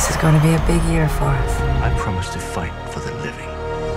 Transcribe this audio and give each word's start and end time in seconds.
This 0.00 0.10
is 0.10 0.22
going 0.22 0.34
to 0.40 0.40
be 0.42 0.54
a 0.54 0.62
big 0.66 0.82
year 0.92 1.08
for 1.08 1.24
us. 1.26 1.60
I 1.60 1.94
promise 1.98 2.32
to 2.32 2.38
fight 2.38 2.72
for 2.90 3.00
the 3.00 3.14
living. 3.16 3.48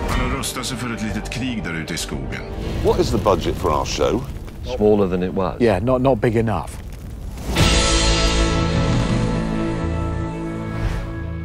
Han 0.10 0.30
har 0.30 0.38
rustat 0.38 0.66
sig 0.66 0.78
för 0.78 0.94
ett 0.94 1.02
litet 1.02 1.30
krig 1.30 1.64
där 1.64 1.74
ute 1.74 1.94
i 1.94 1.98
skogen. 1.98 2.42
What 2.86 3.00
is 3.00 3.12
the 3.12 3.18
budget 3.18 3.56
for 3.56 3.70
our 3.72 3.86
show? 3.86 4.22
Smaller 4.78 5.08
than 5.10 5.24
it 5.24 5.34
was. 5.34 5.62
Yeah, 5.62 5.84
not, 5.84 6.02
not 6.02 6.20
big 6.22 6.36
enough. 6.38 6.70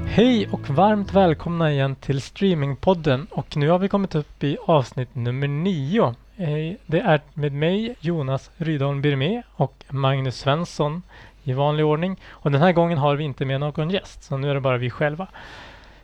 Hej 0.07 0.49
och 0.53 0.71
varmt 0.71 1.13
välkomna 1.13 1.73
igen 1.73 1.95
till 1.97 2.21
Streamingpodden 2.23 3.27
och 3.31 3.57
nu 3.57 3.69
har 3.69 3.79
vi 3.79 3.89
kommit 3.89 4.15
upp 4.15 4.45
i 4.45 4.57
avsnitt 4.67 5.15
nummer 5.15 5.49
nio. 5.49 6.15
Eh, 6.37 6.77
Det 6.87 7.01
är 7.01 7.21
med 7.35 7.53
mig 7.53 7.97
Jonas 8.01 8.51
Rydholm 8.57 9.03
Birmé 9.03 9.43
och 9.57 9.85
Magnus 9.89 10.39
Svensson 10.39 11.03
i 11.49 11.53
vanlig 11.53 11.87
ordning. 11.87 12.21
Och 12.29 12.51
den 12.51 12.63
här 12.63 12.73
gången 12.73 12.99
har 12.99 13.17
vi 13.17 13.25
inte 13.25 13.45
med 13.45 13.61
någon 13.61 13.91
gäst, 13.91 14.23
så 14.23 14.37
nu 14.37 14.51
är 14.51 14.55
det 14.55 14.61
bara 14.61 14.79
vi 14.79 14.91
själva. 14.91 15.27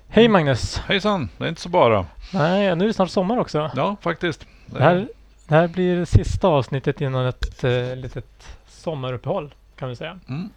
Hej 0.09 0.29
Magnus! 0.29 0.79
Hejsan, 0.79 1.29
det 1.39 1.45
är 1.45 1.49
inte 1.49 1.61
så 1.61 1.69
bara. 1.69 2.07
Nej, 2.33 2.77
nu 2.77 2.85
är 2.85 2.89
det 2.89 2.95
snart 2.95 3.11
sommar 3.11 3.39
också. 3.39 3.71
Ja, 3.77 3.97
faktiskt. 4.01 4.47
Det 4.67 4.83
här, 4.83 5.09
det 5.49 5.55
här 5.55 5.69
blir 5.69 5.97
det 5.97 6.07
sista 6.07 6.49
avsnittet 6.49 7.01
innan 7.01 7.27
ett 7.27 7.65
eh, 7.65 7.97
litet 7.97 8.59
sommaruppehåll 8.69 9.55
kan 9.77 9.89
vi 9.89 9.97
säga. 9.97 10.19
Mm. 10.29 10.51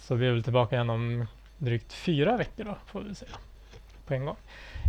Så 0.00 0.14
vi 0.14 0.26
är 0.26 0.32
väl 0.32 0.42
tillbaka 0.42 0.76
igen 0.76 0.90
om 0.90 1.26
drygt 1.58 1.92
fyra 1.92 2.36
veckor 2.36 2.64
då, 2.64 2.76
får 2.86 3.00
vi 3.00 3.14
säga. 3.14 3.30
På 4.06 4.14
en 4.14 4.24
gång. 4.24 4.36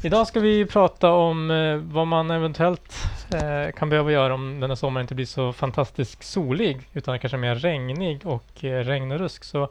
Idag 0.02 0.28
ska 0.28 0.40
vi 0.40 0.66
prata 0.66 1.12
om 1.12 1.52
eh, 1.52 1.76
vad 1.76 2.08
man 2.08 2.32
eventuellt 2.32 2.96
eh, 3.34 3.72
kan 3.76 3.90
behöva 3.90 4.12
göra 4.12 4.34
om 4.34 4.60
den 4.60 4.70
här 4.70 4.76
sommaren 4.76 5.04
inte 5.04 5.16
blir 5.16 5.26
så 5.26 5.54
fantastiskt 5.54 6.24
solig 6.24 6.82
utan 6.94 7.20
kanske 7.20 7.38
mer 7.38 7.56
regnig 7.56 8.26
och 8.26 8.64
eh, 8.64 8.84
regn 8.84 9.12
och 9.12 9.20
rusk. 9.20 9.44
Så 9.44 9.70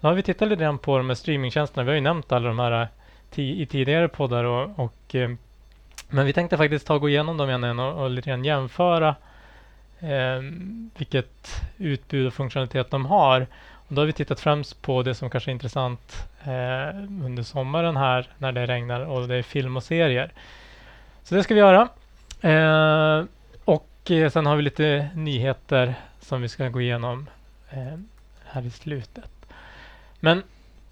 då 0.00 0.08
har 0.08 0.14
vi 0.14 0.22
tittat 0.22 0.48
lite 0.48 0.62
grann 0.62 0.78
på 0.78 0.98
de 0.98 1.08
här 1.08 1.14
streamingtjänsterna. 1.14 1.84
Vi 1.84 1.90
har 1.90 1.94
ju 1.94 2.00
nämnt 2.00 2.32
alla 2.32 2.48
de 2.48 2.58
här 2.58 2.82
eh, 2.82 3.40
i 3.40 3.66
tidigare 3.66 4.08
poddar 4.08 4.44
och, 4.44 4.78
och 4.78 5.14
eh, 5.14 5.30
men 6.08 6.26
vi 6.26 6.32
tänkte 6.32 6.56
faktiskt 6.56 6.86
ta 6.86 6.94
och 6.94 7.00
gå 7.00 7.08
igenom 7.08 7.36
dem 7.36 7.48
igen 7.48 7.78
och, 7.80 8.02
och 8.02 8.10
lite 8.10 8.30
grann 8.30 8.44
jämföra 8.44 9.14
eh, 10.00 10.40
vilket 10.96 11.62
utbud 11.76 12.26
och 12.26 12.34
funktionalitet 12.34 12.90
de 12.90 13.06
har. 13.06 13.46
Och 13.88 13.94
då 13.94 14.00
har 14.00 14.06
vi 14.06 14.12
tittat 14.12 14.40
främst 14.40 14.82
på 14.82 15.02
det 15.02 15.14
som 15.14 15.30
kanske 15.30 15.50
är 15.50 15.52
intressant 15.52 16.28
eh, 16.44 16.96
under 17.24 17.42
sommaren 17.42 17.96
här 17.96 18.28
när 18.38 18.52
det 18.52 18.66
regnar 18.66 19.00
och 19.00 19.28
det 19.28 19.34
är 19.34 19.42
film 19.42 19.76
och 19.76 19.82
serier. 19.82 20.32
Så 21.22 21.34
det 21.34 21.42
ska 21.42 21.54
vi 21.54 21.60
göra. 21.60 21.88
Eh, 22.40 23.24
och 23.64 24.10
eh, 24.10 24.30
sen 24.30 24.46
har 24.46 24.56
vi 24.56 24.62
lite 24.62 25.08
nyheter 25.14 25.94
som 26.20 26.42
vi 26.42 26.48
ska 26.48 26.68
gå 26.68 26.80
igenom 26.80 27.28
eh, 27.70 27.98
här 28.44 28.66
i 28.66 28.70
slutet. 28.70 29.30
Men 30.20 30.42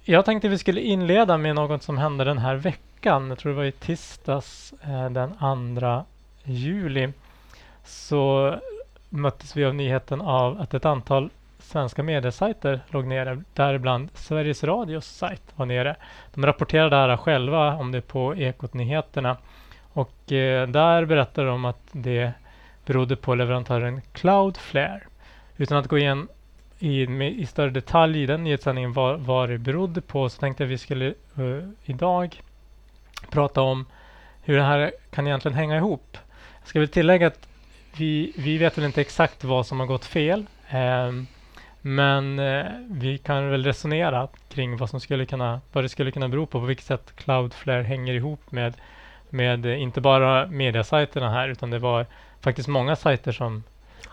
jag 0.04 0.24
tänkte 0.24 0.48
vi 0.48 0.58
skulle 0.58 0.80
inleda 0.80 1.38
med 1.38 1.54
något 1.54 1.82
som 1.82 1.98
hände 1.98 2.24
den 2.24 2.38
här 2.38 2.54
veckan. 2.54 3.28
Jag 3.28 3.38
tror 3.38 3.52
det 3.52 3.56
var 3.56 3.64
i 3.64 3.72
tisdags 3.72 4.74
eh, 4.82 5.10
den 5.10 5.34
2 5.80 6.04
juli. 6.44 7.12
Så 7.84 8.54
möttes 9.08 9.56
vi 9.56 9.64
av 9.64 9.74
nyheten 9.74 10.20
av 10.20 10.60
att 10.60 10.74
ett 10.74 10.84
antal 10.84 11.30
svenska 11.62 12.02
mediesajter 12.02 12.80
låg 12.88 13.06
nere, 13.06 13.42
däribland 13.54 14.08
Sveriges 14.14 14.64
Radios 14.64 15.06
sajt 15.06 15.42
var 15.56 15.66
nere. 15.66 15.96
De 16.34 16.46
rapporterade 16.46 16.90
det 16.90 16.96
här 16.96 17.16
själva 17.16 17.74
om 17.74 17.92
det 17.92 18.00
på 18.00 18.36
Ekot-nyheterna 18.36 19.36
och 19.92 20.32
eh, 20.32 20.68
där 20.68 21.04
berättade 21.04 21.48
de 21.48 21.64
att 21.64 21.82
det 21.92 22.32
berodde 22.86 23.16
på 23.16 23.34
leverantören 23.34 24.00
Cloudflare. 24.12 25.02
Utan 25.56 25.78
att 25.78 25.88
gå 25.88 25.98
in 25.98 26.28
i, 26.78 27.02
i 27.42 27.46
större 27.46 27.70
detalj 27.70 28.22
i 28.22 28.26
den 28.26 28.44
nyhetssändningen 28.44 28.92
vad, 28.92 29.20
vad 29.20 29.48
det 29.48 29.58
berodde 29.58 30.00
på 30.00 30.28
så 30.28 30.40
tänkte 30.40 30.62
jag 30.62 30.68
att 30.68 30.72
vi 30.72 30.78
skulle 30.78 31.14
uh, 31.38 31.68
idag 31.84 32.40
prata 33.30 33.60
om 33.62 33.86
hur 34.42 34.56
det 34.56 34.62
här 34.62 34.92
kan 35.10 35.26
egentligen 35.26 35.56
hänga 35.56 35.76
ihop. 35.76 36.18
Jag 36.60 36.68
ska 36.68 36.78
väl 36.78 36.88
tillägga 36.88 37.26
att 37.26 37.48
vi, 37.96 38.32
vi 38.36 38.58
vet 38.58 38.78
väl 38.78 38.84
inte 38.84 39.00
exakt 39.00 39.44
vad 39.44 39.66
som 39.66 39.80
har 39.80 39.86
gått 39.86 40.04
fel. 40.04 40.46
ehm, 40.68 41.26
men 41.82 42.38
eh, 42.38 42.66
vi 42.90 43.18
kan 43.18 43.50
väl 43.50 43.64
resonera 43.64 44.28
kring 44.48 44.76
vad 44.76 44.90
som 44.90 45.00
skulle 45.00 45.26
kunna, 45.26 45.60
vad 45.72 45.84
det 45.84 45.88
skulle 45.88 46.10
kunna 46.10 46.28
bero 46.28 46.46
på, 46.46 46.60
på 46.60 46.66
vilket 46.66 46.86
sätt 46.86 47.12
Cloudflare 47.16 47.82
hänger 47.82 48.14
ihop 48.14 48.52
med, 48.52 48.74
med 49.30 49.66
eh, 49.66 49.82
inte 49.82 50.00
bara 50.00 50.46
mediasajterna 50.46 51.30
här, 51.30 51.48
utan 51.48 51.70
det 51.70 51.78
var 51.78 52.06
faktiskt 52.40 52.68
många 52.68 52.96
sajter 52.96 53.32
som, 53.32 53.62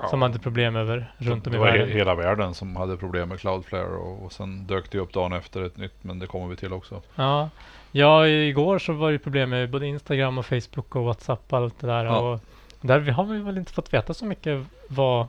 som 0.10 0.22
hade 0.22 0.40
problem 0.40 0.76
över 0.76 1.12
runt 1.18 1.48
om 1.48 1.54
i 1.54 1.56
det 1.56 1.60
var 1.60 1.68
he- 1.68 1.72
världen. 1.72 1.90
hela 1.98 2.16
världen 2.16 2.54
som 2.54 2.76
hade 2.76 2.98
problem 2.98 3.30
med 3.30 3.40
Cloudflare 3.40 3.86
och, 3.86 4.26
och 4.26 4.32
sen 4.32 4.68
dök 4.68 4.92
det 4.92 5.00
upp 5.00 5.14
dagen 5.14 5.34
efter 5.34 5.62
ett 5.62 5.78
nytt, 5.78 6.04
men 6.04 6.20
det 6.20 6.28
kommer 6.28 6.48
vi 6.48 6.56
till 6.56 6.74
också. 6.74 7.02
Ja. 7.16 7.50
ja, 7.92 8.28
igår 8.28 8.80
så 8.80 8.94
var 8.94 9.12
det 9.12 9.20
problem 9.20 9.50
med 9.50 9.70
både 9.70 9.88
Instagram 9.88 10.38
och 10.38 10.46
Facebook 10.46 10.96
och 10.96 11.04
WhatsApp 11.04 11.54
och 11.54 11.58
allt 11.58 11.80
det 11.80 11.88
där. 11.88 12.06
Ja. 12.06 12.20
Och 12.20 12.40
där 12.82 13.00
har 13.00 13.24
vi 13.24 13.40
väl 13.40 13.58
inte 13.58 13.74
fått 13.74 13.94
veta 13.94 14.14
så 14.14 14.26
mycket 14.26 14.66
vad, 14.88 15.28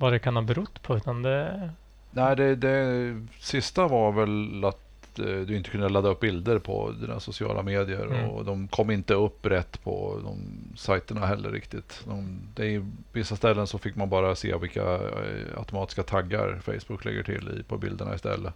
vad 0.00 0.12
det 0.12 0.18
kan 0.18 0.36
ha 0.36 0.42
berott 0.42 0.82
på, 0.82 0.96
utan 0.96 1.22
det, 1.22 1.70
Nej, 2.10 2.36
det, 2.36 2.54
det 2.56 3.14
sista 3.40 3.88
var 3.88 4.12
väl 4.12 4.64
att 4.64 5.18
eh, 5.18 5.24
du 5.24 5.56
inte 5.56 5.70
kunde 5.70 5.88
ladda 5.88 6.08
upp 6.08 6.20
bilder 6.20 6.58
på 6.58 6.90
dina 7.00 7.20
sociala 7.20 7.62
medier 7.62 8.06
Mm. 8.06 8.30
och 8.30 8.44
de 8.44 8.68
kom 8.68 8.90
inte 8.90 9.14
upp 9.14 9.46
rätt 9.46 9.84
på 9.84 10.20
de 10.24 10.36
sajterna 10.76 11.26
heller 11.26 11.50
riktigt. 11.50 12.02
De, 12.08 12.40
det 12.54 12.84
vissa 13.12 13.36
ställen 13.36 13.66
så 13.66 13.78
fick 13.78 13.96
man 13.96 14.08
bara 14.08 14.34
se 14.34 14.56
vilka 14.56 14.94
eh, 14.94 15.58
automatiska 15.58 16.02
taggar 16.02 16.58
Facebook 16.64 17.04
lägger 17.04 17.22
till 17.22 17.60
i, 17.60 17.62
på 17.62 17.78
bilderna 17.78 18.14
istället. 18.14 18.54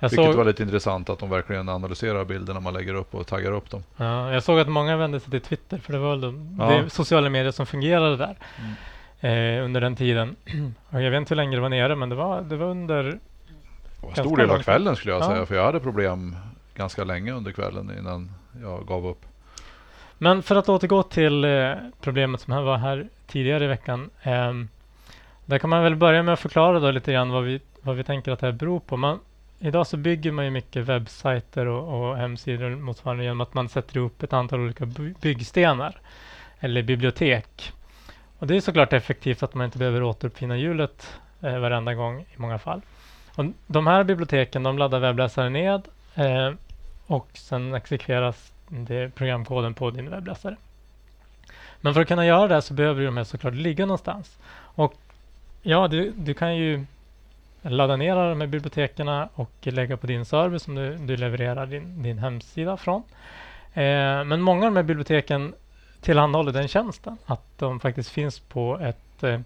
jag 0.00 0.08
Vilket 0.08 0.26
såg, 0.26 0.34
var 0.34 0.44
lite 0.44 0.62
intressant 0.62 1.10
att 1.10 1.18
de 1.18 1.30
verkligen 1.30 1.68
analyserar 1.68 2.24
bilderna 2.24 2.60
man 2.60 2.74
lägger 2.74 2.94
upp 2.94 3.14
och 3.14 3.26
taggar 3.26 3.52
upp 3.52 3.70
dem. 3.70 3.82
Ja, 3.96 4.32
jag 4.32 4.42
såg 4.42 4.58
att 4.60 4.68
många 4.68 4.96
vände 4.96 5.20
sig 5.20 5.30
till 5.30 5.40
Twitter 5.40 5.78
för 5.78 5.92
det 5.92 5.98
var 5.98 6.10
väl 6.10 6.20
de, 6.20 6.56
Ja. 6.58 6.64
det 6.70 6.90
sociala 6.90 7.28
medier 7.30 7.52
som 7.52 7.66
fungerade 7.66 8.16
där 8.16 8.36
Mm. 8.60 8.72
Eh, 9.20 9.64
under 9.64 9.80
den 9.80 9.96
tiden. 9.96 10.36
och 10.90 11.02
jag 11.02 11.10
vet 11.10 11.18
inte 11.18 11.34
hur 11.34 11.36
länge 11.36 11.56
det 11.56 11.60
var 11.62 11.68
nere 11.68 11.96
men 11.96 12.08
det 12.08 12.14
var, 12.14 12.42
det 12.42 12.56
var 12.56 12.66
under 12.66 13.02
Det 13.04 13.18
var 14.00 14.08
en 14.08 14.14
stor 14.16 14.36
del 14.36 14.50
av 14.50 14.58
kvällen 14.62 14.96
skulle 14.96 15.12
jag 15.14 15.22
Ja. 15.22 15.26
säga. 15.28 15.46
För 15.46 15.54
jag 15.54 15.64
hade 15.64 15.80
problem 15.80 16.36
ganska 16.74 17.04
länge 17.04 17.32
under 17.32 17.52
kvällen 17.52 17.92
innan 17.98 18.30
jag 18.62 18.86
gav 18.86 19.06
upp. 19.06 19.20
Men 20.18 20.42
för 20.42 20.56
att 20.56 20.68
återgå 20.68 21.02
till 21.02 21.44
eh, 21.44 21.72
problemet 22.00 22.40
som 22.40 22.64
var 22.64 22.76
här 22.76 23.08
tidigare 23.26 23.64
i 23.64 23.68
veckan. 23.68 24.10
ehm, 24.22 24.68
där 25.46 25.58
kan 25.58 25.70
man 25.70 25.82
väl 25.82 25.96
börja 25.96 26.22
med 26.22 26.34
att 26.34 26.40
förklara 26.40 26.80
då 26.80 26.90
lite 26.90 27.12
grann 27.12 27.30
vad 27.30 27.44
vi, 27.44 27.60
vad 27.82 27.96
vi 27.96 28.04
tänker 28.04 28.32
att 28.32 28.38
det 28.40 28.46
här 28.46 28.52
beror 28.52 28.80
på. 28.80 28.96
Man, 28.96 29.18
idag 29.58 29.86
så 29.86 29.96
bygger 29.96 30.32
man 30.32 30.44
ju 30.44 30.50
mycket 30.50 30.84
webbsajter 30.84 31.66
och, 31.66 32.10
och 32.10 32.16
hemsidor 32.16 32.70
motsvarande 32.70 33.24
genom 33.24 33.40
att 33.40 33.54
man 33.54 33.68
sätter 33.68 33.96
ihop 33.96 34.22
ett 34.22 34.32
antal 34.32 34.60
olika 34.60 34.86
by- 34.86 35.14
byggstenar 35.20 36.00
eller 36.60 36.82
bibliotek. 36.82 37.72
Och 38.40 38.46
det 38.46 38.56
är 38.56 38.60
såklart 38.60 38.92
effektivt 38.92 39.42
att 39.42 39.54
man 39.54 39.64
inte 39.64 39.78
behöver 39.78 40.02
återuppfinna 40.02 40.56
hjulet 40.56 41.18
eh, 41.40 41.58
varenda 41.58 41.94
gång 41.94 42.20
i 42.20 42.36
många 42.36 42.58
fall. 42.58 42.80
Och 43.34 43.44
de 43.66 43.86
här 43.86 44.04
biblioteken 44.04 44.62
de 44.62 44.78
laddar 44.78 45.00
webbläsaren 45.00 45.52
ned 45.52 45.82
eh, 46.14 46.52
och 47.06 47.28
sen 47.34 47.74
exekveras 47.74 48.52
det 48.68 49.14
programkoden 49.14 49.74
på 49.74 49.90
din 49.90 50.10
webbläsare. 50.10 50.56
Men 51.80 51.94
för 51.94 52.00
att 52.00 52.08
kunna 52.08 52.26
göra 52.26 52.48
det 52.48 52.62
så 52.62 52.74
behöver 52.74 53.04
de 53.04 53.16
här 53.16 53.24
såklart 53.24 53.54
ligga 53.54 53.86
någonstans. 53.86 54.38
Och 54.52 54.94
ja, 55.62 55.88
du, 55.88 56.12
du 56.16 56.34
kan 56.34 56.56
ju 56.56 56.84
ladda 57.62 57.96
ner 57.96 58.12
alla 58.12 58.28
de 58.28 58.40
här 58.40 58.48
biblioteken 58.48 59.08
och 59.34 59.50
lägga 59.62 59.96
på 59.96 60.06
din 60.06 60.24
server 60.24 60.58
som 60.58 60.74
du, 60.74 60.96
du 60.96 61.16
levererar 61.16 61.66
din, 61.66 62.02
din 62.02 62.18
hemsida 62.18 62.76
från. 62.76 63.02
Eh, 63.74 64.24
men 64.24 64.40
många 64.40 64.66
av 64.66 64.72
de 64.72 64.76
här 64.76 64.82
biblioteken 64.82 65.54
tillhandahåller 66.00 66.52
den 66.52 66.68
tjänsten 66.68 67.18
att 67.26 67.58
de 67.58 67.80
faktiskt 67.80 68.10
finns 68.10 68.40
på, 68.40 68.78
ett, 68.78 69.22
eh, 69.22 69.40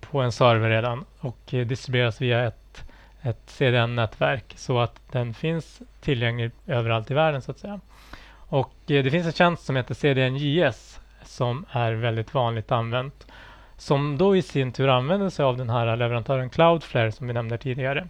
på 0.00 0.20
en 0.20 0.32
server 0.32 0.70
redan 0.70 1.04
och 1.20 1.54
eh, 1.54 1.66
distribueras 1.66 2.20
via 2.20 2.46
ett, 2.46 2.84
ett 3.22 3.42
CDN-nätverk 3.46 4.54
så 4.56 4.78
att 4.78 5.00
den 5.12 5.34
finns 5.34 5.82
tillgänglig 6.00 6.50
överallt 6.66 7.10
i 7.10 7.14
världen 7.14 7.42
så 7.42 7.50
att 7.50 7.58
säga. 7.58 7.80
Och 8.32 8.74
eh, 8.86 9.04
det 9.04 9.10
finns 9.10 9.26
en 9.26 9.32
tjänst 9.32 9.64
som 9.64 9.76
heter 9.76 9.94
CDNJS 9.94 11.00
som 11.24 11.66
är 11.70 11.92
väldigt 11.92 12.34
vanligt 12.34 12.72
använt. 12.72 13.26
Som 13.76 14.18
då 14.18 14.36
i 14.36 14.42
sin 14.42 14.72
tur 14.72 14.88
använder 14.88 15.30
sig 15.30 15.44
av 15.44 15.56
den 15.56 15.70
här 15.70 15.96
leverantören 15.96 16.50
Cloudflare 16.50 17.12
som 17.12 17.26
vi 17.26 17.32
nämnde 17.32 17.58
tidigare. 17.58 18.08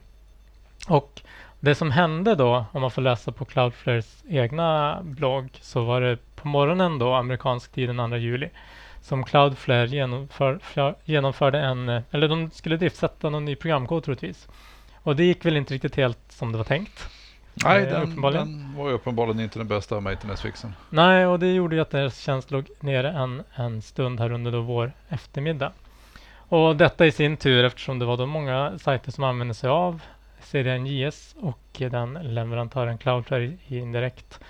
Och 0.88 1.22
det 1.60 1.74
som 1.74 1.90
hände 1.90 2.34
då, 2.34 2.64
om 2.72 2.80
man 2.80 2.90
får 2.90 3.02
läsa 3.02 3.32
på 3.32 3.44
Cloudflares 3.44 4.24
egna 4.28 4.98
blogg, 5.02 5.48
så 5.60 5.84
var 5.84 6.00
det 6.00 6.18
på 6.36 6.48
morgonen 6.48 6.98
då, 6.98 7.14
amerikansk 7.14 7.72
tid 7.72 7.88
den 7.88 8.10
2 8.10 8.16
juli, 8.16 8.48
som 9.00 9.24
Cloudflare 9.24 9.86
genomför, 9.86 10.58
för, 10.62 10.94
genomförde 11.04 11.58
en, 11.58 11.88
eller 12.10 12.28
de 12.28 12.50
skulle 12.50 12.76
driftsätta 12.76 13.30
någon 13.30 13.44
ny 13.44 13.56
programkod 13.56 14.04
troligtvis. 14.04 14.48
Och 15.02 15.16
det 15.16 15.24
gick 15.24 15.44
väl 15.44 15.56
inte 15.56 15.74
riktigt 15.74 15.96
helt 15.96 16.18
som 16.28 16.52
det 16.52 16.58
var 16.58 16.64
tänkt. 16.64 17.08
Nej, 17.54 17.82
Eh, 17.82 17.90
den, 17.90 18.20
den 18.20 18.74
var 18.76 18.88
ju 18.88 18.94
uppenbarligen 18.94 19.40
inte 19.40 19.58
den 19.58 19.68
bästa 19.68 20.00
maintenance-fixen. 20.00 20.74
Nej, 20.90 21.26
och 21.26 21.38
det 21.38 21.52
gjorde 21.52 21.76
ju 21.76 21.82
att 21.82 21.90
deras 21.90 22.18
tjänst 22.18 22.50
låg 22.50 22.68
nere 22.80 23.10
en, 23.10 23.42
en 23.54 23.82
stund 23.82 24.20
här 24.20 24.32
under 24.32 24.52
då 24.52 24.60
vår 24.60 24.92
eftermiddag. 25.08 25.72
Och 26.48 26.76
detta 26.76 27.06
i 27.06 27.12
sin 27.12 27.36
tur, 27.36 27.64
eftersom 27.64 27.98
det 27.98 28.04
var 28.04 28.16
då 28.16 28.26
många 28.26 28.78
sajter 28.78 29.12
som 29.12 29.24
använde 29.24 29.54
sig 29.54 29.70
av 29.70 30.00
CDNJS 30.42 31.34
och 31.40 31.58
den 31.78 32.14
leverantören 32.14 32.98
Cloudflare 32.98 33.56
indirekt 33.66 34.40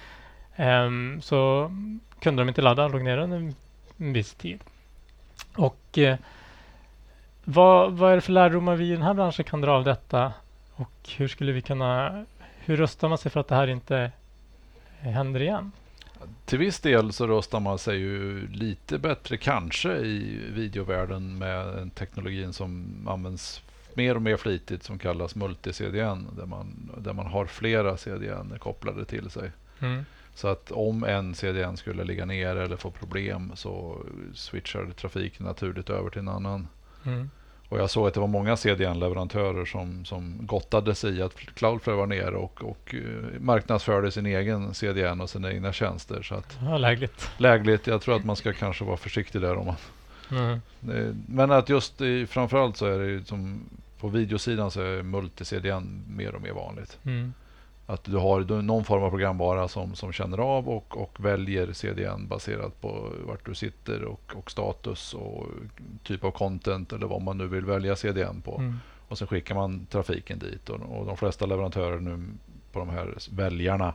um, 0.57 1.23
så 1.23 1.71
kunde 2.21 2.43
de 2.43 2.49
inte 2.49 2.63
ladda, 2.63 2.89
låg 2.89 3.03
ner 3.03 3.19
under 3.19 3.53
en 3.97 4.13
viss 4.13 4.35
tid. 4.35 4.61
Och 5.57 5.99
eh, 5.99 6.19
vad, 7.45 7.93
vad 7.93 8.13
är 8.13 8.15
det 8.15 8.21
för 8.21 8.33
lärdomar 8.33 8.77
vi 8.77 8.89
i 8.89 8.93
den 8.93 9.03
här 9.03 9.15
branschen 9.15 9.45
kan 9.45 9.61
dra 9.61 9.73
av 9.73 9.85
detta? 9.85 10.33
Och 10.75 11.11
hur 11.17 11.29
skulle 11.29 11.53
vi 11.53 11.63
kunna, 11.63 12.25
hur 12.59 12.77
röstar 12.77 13.09
man 13.09 13.19
sig 13.19 13.31
för 13.31 13.41
att 13.41 13.49
det 13.49 13.55
här 13.55 13.67
inte 13.67 14.13
händer 15.01 15.43
igen? 15.43 15.73
Till 16.45 16.59
viss 16.59 16.81
del 16.81 17.13
så 17.13 17.27
röstar 17.27 17.61
man 17.61 17.79
sig 17.79 17.97
ju 17.97 18.47
lite 18.49 18.99
bättre 18.99 19.37
kanske 19.37 19.93
i 19.93 20.41
videovärlden 20.51 21.39
med 21.39 21.91
teknologin 21.95 22.53
som 22.53 22.95
används 23.09 23.63
mer 23.97 24.15
och 24.15 24.23
mer 24.23 24.37
flitigt 24.37 24.83
som 24.83 24.99
kallas 24.99 25.35
multi-CDN 25.35 26.37
där 26.37 26.47
man, 26.47 26.91
där 26.99 27.13
man 27.13 27.27
har 27.27 27.47
flera 27.47 27.97
CDN 27.97 28.55
kopplade 28.59 29.05
till 29.05 29.31
sig. 29.31 29.51
Mm. 29.81 30.05
Så 30.35 30.49
att 30.49 30.71
om 30.71 31.05
en 31.05 31.35
CDN 31.35 31.77
skulle 31.77 32.05
ligga 32.05 32.25
ner 32.25 32.57
eller 32.57 32.77
få 32.77 32.91
problem 32.91 33.53
så 33.55 33.99
switchar 34.35 34.91
trafiken 34.97 35.47
naturligt 35.47 35.91
över 35.91 36.11
till 36.11 36.21
en 36.21 36.29
annan. 36.29 36.69
Mm. 37.07 37.31
Och 37.69 37.79
jag 37.79 37.91
såg 37.91 38.09
att 38.09 38.15
det 38.15 38.21
var 38.21 38.27
många 38.27 38.57
CDN-leverantörer 38.57 39.65
som, 39.65 40.05
som 40.05 40.39
gottade 40.41 40.95
sig 40.95 41.19
i 41.19 41.23
att 41.23 41.37
Cloudflare 41.37 41.97
var 41.97 42.07
nere 42.07 42.37
och, 42.37 42.65
och 42.65 42.95
uh, 42.95 43.41
marknadsförde 43.41 44.11
sin 44.11 44.27
egen 44.27 44.75
CDN 44.75 45.21
och 45.21 45.31
sina 45.31 45.53
egna 45.53 45.73
tjänster. 45.73 46.23
Så 46.23 46.35
att, 46.35 46.59
ja, 46.63 46.79
lägligt. 46.79 47.31
Lägligt. 47.39 47.87
Jag 47.87 48.03
tror 48.03 48.17
att 48.17 48.25
man 48.25 48.37
ska 48.37 48.53
kanske 48.53 48.85
vara 48.85 48.97
försiktig 48.97 49.41
där. 49.41 49.57
om 49.57 49.67
man 49.67 49.77
mm. 50.33 50.61
det, 50.81 51.17
Men 51.29 51.51
att 51.51 51.69
just 51.69 52.01
i, 52.01 52.27
framförallt 52.27 52.77
så 52.77 52.87
är 52.87 52.99
det 52.99 53.25
som 53.25 53.61
på 54.01 54.09
videosidan 54.09 54.71
så 54.71 54.81
är 54.81 55.03
multi-CDN 55.03 56.03
mer 56.09 56.35
och 56.35 56.43
mer 56.43 56.53
vanligt. 56.53 56.99
Mm. 57.05 57.33
Att 57.87 58.05
du 58.05 58.17
har 58.17 58.63
någon 58.63 58.85
form 58.85 59.03
av 59.03 59.11
programvara 59.11 59.69
som, 59.69 59.95
som 59.95 60.13
känner 60.13 60.39
av 60.39 60.69
och, 60.69 60.97
och 60.97 61.25
väljer 61.25 61.73
CDN 61.73 62.27
baserat 62.29 62.81
på 62.81 63.13
vart 63.27 63.47
du 63.47 63.55
sitter 63.55 64.05
och, 64.05 64.33
och 64.37 64.51
status 64.51 65.15
och 65.15 65.47
typ 66.03 66.25
av 66.25 66.31
content 66.31 66.93
eller 66.93 67.07
vad 67.07 67.23
man 67.23 67.39
nu 67.39 67.47
vill 67.47 67.65
välja 67.65 67.97
CDN 67.97 68.41
på. 68.45 68.59
Mm. 68.59 68.77
Och 69.09 69.19
sen 69.19 69.27
skickar 69.27 69.55
man 69.55 69.87
trafiken 69.87 70.39
dit 70.39 70.69
och, 70.69 70.81
och, 70.81 71.07
de 71.07 71.17
flesta 71.17 71.47
leverantörer 71.47 72.01
nu 72.01 72.25
på 72.73 72.79
de 72.79 72.89
här 72.89 73.15
väljarna 73.31 73.95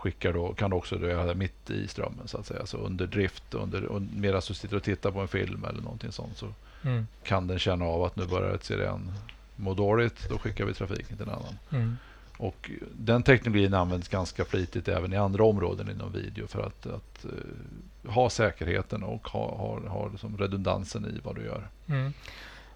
skickar 0.00 0.32
då, 0.32 0.54
kan 0.54 0.72
också 0.72 0.96
det 0.96 1.34
mitt 1.34 1.70
i 1.70 1.88
strömmen 1.88 2.28
så 2.28 2.38
att 2.38 2.46
säga. 2.46 2.66
Så 2.66 2.76
under 2.76 3.06
drift, 3.06 3.54
under, 3.54 3.84
under, 3.84 4.20
medan 4.20 4.42
du 4.48 4.54
sitter 4.54 4.76
och 4.76 4.82
tittar 4.82 5.10
på 5.10 5.20
en 5.20 5.28
film 5.28 5.64
eller 5.64 5.82
någonting 5.82 6.12
sånt 6.12 6.36
så 6.36 6.46
mm. 6.84 7.06
kan 7.22 7.46
den 7.46 7.58
känna 7.58 7.84
av 7.84 8.04
att 8.04 8.16
nu 8.16 8.26
börjar 8.26 8.54
ett 8.54 8.64
CDN 8.64 9.12
må 9.56 9.74
dåligt. 9.74 10.28
Då 10.28 10.38
skickar 10.38 10.64
vi 10.64 10.74
trafiken 10.74 11.16
till 11.16 11.26
en 11.26 11.34
annan. 11.34 11.58
Mm. 11.70 11.96
Och 12.36 12.70
den 12.92 13.22
teknologin 13.22 13.74
används 13.74 14.08
ganska 14.08 14.44
flitigt 14.44 14.88
även 14.88 15.12
i 15.12 15.16
andra 15.16 15.44
områden 15.44 15.90
inom 15.90 16.12
video 16.12 16.46
för 16.46 16.66
att, 16.66 16.86
att 16.86 17.24
uh, 17.24 18.10
ha 18.10 18.30
säkerheten 18.30 19.02
och 19.02 19.28
ha, 19.28 19.56
ha, 19.56 19.88
ha 19.88 20.08
liksom 20.08 20.38
redundansen 20.38 21.04
i 21.04 21.20
vad 21.24 21.34
du 21.34 21.44
gör. 21.44 21.68
Mm. 21.86 22.12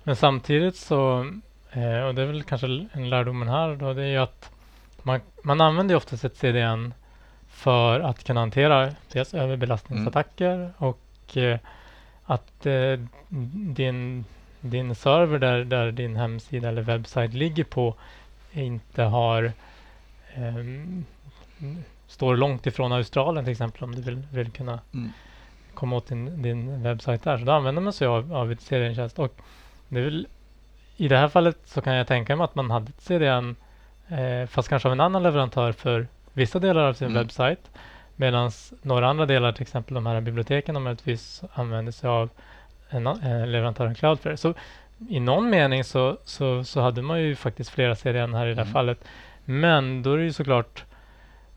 Men 0.02 0.16
samtidigt 0.16 0.76
så, 0.76 1.20
eh, 1.70 2.00
och 2.00 2.14
det 2.14 2.22
är 2.22 2.26
väl 2.26 2.42
kanske 2.42 2.88
en 2.92 3.10
lärdomen 3.10 3.48
här 3.48 3.76
då, 3.76 3.94
det 3.94 4.02
är 4.02 4.10
ju 4.10 4.18
att 4.18 4.50
man, 5.02 5.20
man 5.42 5.60
använder 5.60 5.92
ju 5.92 5.96
oftast 5.96 6.24
ett 6.24 6.36
CDN 6.36 6.94
för 7.64 8.00
att 8.00 8.24
kunna 8.24 8.40
hantera 8.40 8.90
dels 9.12 9.34
överbelastningsattacker 9.34 10.54
mm. 10.54 10.70
och 10.78 11.36
eh, 11.36 11.58
att 12.24 12.66
eh, 12.66 13.00
din, 13.74 14.24
din 14.60 14.94
server 14.94 15.38
där, 15.38 15.64
där 15.64 15.92
din 15.92 16.16
hemsida 16.16 16.68
eller 16.68 16.82
webbsajt 16.82 17.34
ligger 17.34 17.64
på 17.64 17.94
inte 18.52 19.02
har 19.02 19.52
eh, 20.34 20.54
står 22.06 22.36
långt 22.36 22.66
ifrån 22.66 22.92
Australien 22.92 23.44
till 23.44 23.52
exempel 23.52 23.84
om 23.84 23.94
du 23.94 24.02
vill, 24.02 24.22
vill 24.32 24.50
kunna 24.50 24.80
mm. 24.94 25.10
komma 25.74 25.96
åt 25.96 26.06
din, 26.06 26.42
din 26.42 26.82
webbsajt 26.82 27.22
där. 27.22 27.38
Så 27.38 27.44
då 27.44 27.52
använder 27.52 27.82
man 27.82 27.92
sig 27.92 28.06
av, 28.06 28.34
av 28.34 28.52
ett 28.52 28.60
CDN-tjänst. 28.60 29.18
Och 29.18 29.36
det 29.88 30.00
väl, 30.00 30.26
I 30.96 31.08
det 31.08 31.16
här 31.16 31.28
fallet 31.28 31.58
så 31.64 31.80
kan 31.80 31.94
jag 31.94 32.06
tänka 32.06 32.36
mig 32.36 32.44
att 32.44 32.54
man 32.54 32.70
hade 32.70 32.88
ett 32.88 33.00
CDN 33.00 33.56
eh, 34.08 34.46
fast 34.48 34.68
kanske 34.68 34.88
av 34.88 34.92
en 34.92 35.00
annan 35.00 35.22
leverantör 35.22 35.72
för 35.72 36.06
vissa 36.34 36.58
delar 36.58 36.82
av 36.82 36.94
sin 36.94 37.08
mm. 37.08 37.18
webbsajt. 37.18 37.70
Medan 38.16 38.50
några 38.82 39.08
andra 39.08 39.26
delar, 39.26 39.52
till 39.52 39.62
exempel 39.62 39.94
de 39.94 40.06
här 40.06 40.20
biblioteken, 40.20 40.74
de 40.74 40.82
möjligtvis 40.82 41.42
använder 41.54 41.92
sig 41.92 42.10
av 42.10 42.30
en, 42.88 43.06
eh, 43.06 43.46
leverantören 43.46 43.94
Cloudflare. 43.94 44.36
Så 44.36 44.54
i 45.08 45.20
någon 45.20 45.50
mening 45.50 45.84
så, 45.84 46.18
så, 46.24 46.64
så 46.64 46.80
hade 46.80 47.02
man 47.02 47.20
ju 47.20 47.36
faktiskt 47.36 47.70
flera 47.70 47.96
CDN 47.96 48.34
här 48.34 48.46
i 48.46 48.50
det 48.50 48.56
här 48.56 48.62
mm. 48.62 48.72
fallet. 48.72 49.04
Men 49.44 50.02
då 50.02 50.12
är 50.12 50.18
det 50.18 50.24
ju 50.24 50.32
såklart 50.32 50.84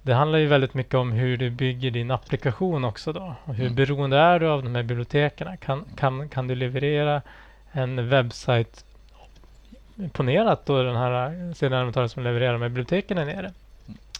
det 0.07 0.13
handlar 0.13 0.39
ju 0.39 0.47
väldigt 0.47 0.73
mycket 0.73 0.93
om 0.93 1.11
hur 1.11 1.37
du 1.37 1.49
bygger 1.49 1.91
din 1.91 2.11
applikation 2.11 2.85
också 2.85 3.13
då. 3.13 3.35
Och 3.43 3.55
hur 3.55 3.65
mm. 3.65 3.75
beroende 3.75 4.17
är 4.17 4.39
du 4.39 4.47
av 4.47 4.63
de 4.63 4.75
här 4.75 4.83
biblioteken? 4.83 5.57
Kan, 5.57 5.85
kan, 5.95 6.29
kan 6.29 6.47
du 6.47 6.55
leverera 6.55 7.21
en 7.71 8.09
webbsajt 8.09 8.85
ponerat 10.11 10.65
då 10.65 10.83
den 10.83 10.95
här 10.95 11.53
CDN-leverantören 11.53 12.09
som 12.09 12.23
levererar 12.23 12.57
med 12.57 12.71
biblioteken 12.71 13.17
är 13.17 13.25
nere? 13.25 13.51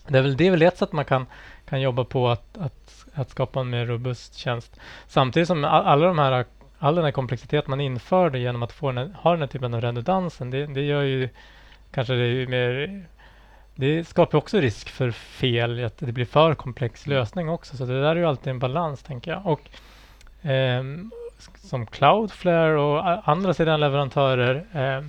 Mm. 0.08 0.14
Det 0.14 0.20
är 0.20 0.22
väl 0.22 0.38
det 0.38 0.48
är 0.48 0.52
väl 0.52 0.62
ett 0.62 0.78
sätt 0.78 0.92
man 0.92 1.06
kan, 1.06 1.26
kan 1.70 1.82
jobba 1.82 2.04
på 2.04 2.30
att, 2.30 2.58
att, 2.58 3.06
att 3.14 3.30
skapa 3.30 3.60
en 3.60 3.70
mer 3.70 3.86
robust 3.86 4.36
tjänst. 4.36 4.80
Samtidigt 5.08 5.48
som 5.48 5.64
alla 5.66 6.08
de 6.08 6.20
här 6.20 6.46
all 6.80 6.96
den 6.96 7.04
här 7.04 7.12
komplexitet 7.12 7.68
man 7.68 7.82
införde 7.82 8.40
genom 8.40 8.64
att 8.64 8.72
få 8.72 8.92
den, 8.92 9.14
ha 9.14 9.32
den 9.32 9.40
här 9.40 9.48
typen 9.48 9.74
av 9.74 9.82
redundansen, 9.82 10.50
det, 10.50 10.66
det 10.66 10.82
gör 10.82 11.02
ju 11.02 11.30
kanske 11.92 12.14
det 12.14 12.50
mer 12.50 13.06
det 13.76 14.08
skapar 14.08 14.38
också 14.38 14.60
risk 14.60 14.90
för 14.90 15.12
fel, 15.12 15.86
att 15.86 15.98
det 15.98 16.12
blir 16.12 16.26
för 16.26 16.56
komplex 16.56 17.08
lösning 17.08 17.50
också. 17.50 17.78
Så 17.78 17.86
det 17.86 18.02
där 18.02 18.10
är 18.10 18.16
ju 18.16 18.26
alltid 18.26 18.52
en 18.52 18.60
balans, 18.60 19.04
tänker 19.04 19.32
jag. 19.32 19.46
Och 19.46 19.62
eh, 20.50 20.84
som 21.56 21.86
Cloudflare 21.86 22.80
och 22.80 23.30
andra 23.30 23.54
sidan 23.54 23.80
leverantörer 23.80 24.66
eh, 24.74 25.06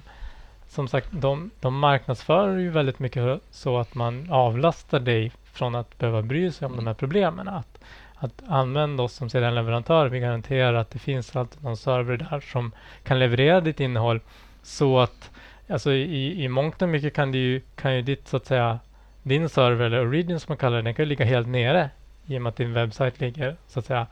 som 0.68 0.88
sagt, 0.88 1.08
de, 1.10 1.50
de 1.60 1.78
marknadsför 1.78 2.56
ju 2.56 2.70
väldigt 2.70 2.98
mycket 2.98 3.40
så 3.50 3.78
att 3.78 3.94
man 3.94 4.30
avlastar 4.30 5.00
dig 5.00 5.32
från 5.52 5.74
att 5.74 5.98
behöva 5.98 6.22
bry 6.22 6.52
sig 6.52 6.66
om 6.66 6.76
de 6.76 6.86
här 6.86 6.94
problemen. 6.94 7.48
Att 7.48 7.78
att 8.20 8.42
använda 8.46 9.02
oss 9.02 9.12
som 9.12 9.30
sedan 9.30 9.54
leverantör. 9.54 10.08
Vi 10.08 10.20
garanterar 10.20 10.74
att 10.74 10.90
det 10.90 10.98
finns 10.98 11.36
alltid 11.36 11.62
någon 11.62 11.76
server 11.76 12.16
där 12.16 12.40
som 12.40 12.72
kan 13.02 13.18
leverera 13.18 13.60
ditt 13.60 13.80
innehåll 13.80 14.20
så 14.62 14.98
att 14.98 15.30
alltså 15.68 15.92
i, 15.92 16.44
i 16.44 16.48
mångt 16.48 16.82
och 16.82 16.88
mycket 16.88 17.14
kan, 17.14 17.32
det 17.32 17.38
ju, 17.38 17.60
kan 17.74 17.96
ju 17.96 18.02
ditt 18.02 18.28
så 18.28 18.36
att 18.36 18.46
säga 18.46 18.78
din 19.22 19.48
server 19.48 19.84
eller 19.86 20.06
origin 20.06 20.40
som 20.40 20.50
man 20.50 20.56
kallar 20.56 20.76
det, 20.76 20.82
den 20.82 20.94
kan 20.94 21.04
ju 21.04 21.08
ligga 21.08 21.24
helt 21.24 21.48
nere 21.48 21.90
i 22.26 22.38
och 22.38 22.42
med 22.42 22.50
att 22.50 22.56
din 22.56 22.72
webbsajt 22.72 23.20
ligger 23.20 23.56
så 23.68 23.78
att 23.78 23.86
säga 23.86 24.06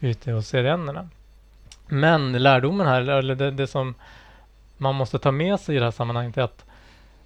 ute 0.00 0.32
hos 0.32 0.48
CDN-erna. 0.48 1.08
Men 1.86 2.32
lärdomen 2.32 2.86
här, 2.86 3.00
eller 3.00 3.34
det, 3.34 3.50
det 3.50 3.66
som 3.66 3.94
man 4.82 4.94
måste 4.94 5.18
ta 5.18 5.32
med 5.32 5.60
sig 5.60 5.76
i 5.76 5.78
det 5.78 5.84
här 5.84 5.90
sammanhanget 5.90 6.36
är 6.36 6.42
att 6.42 6.64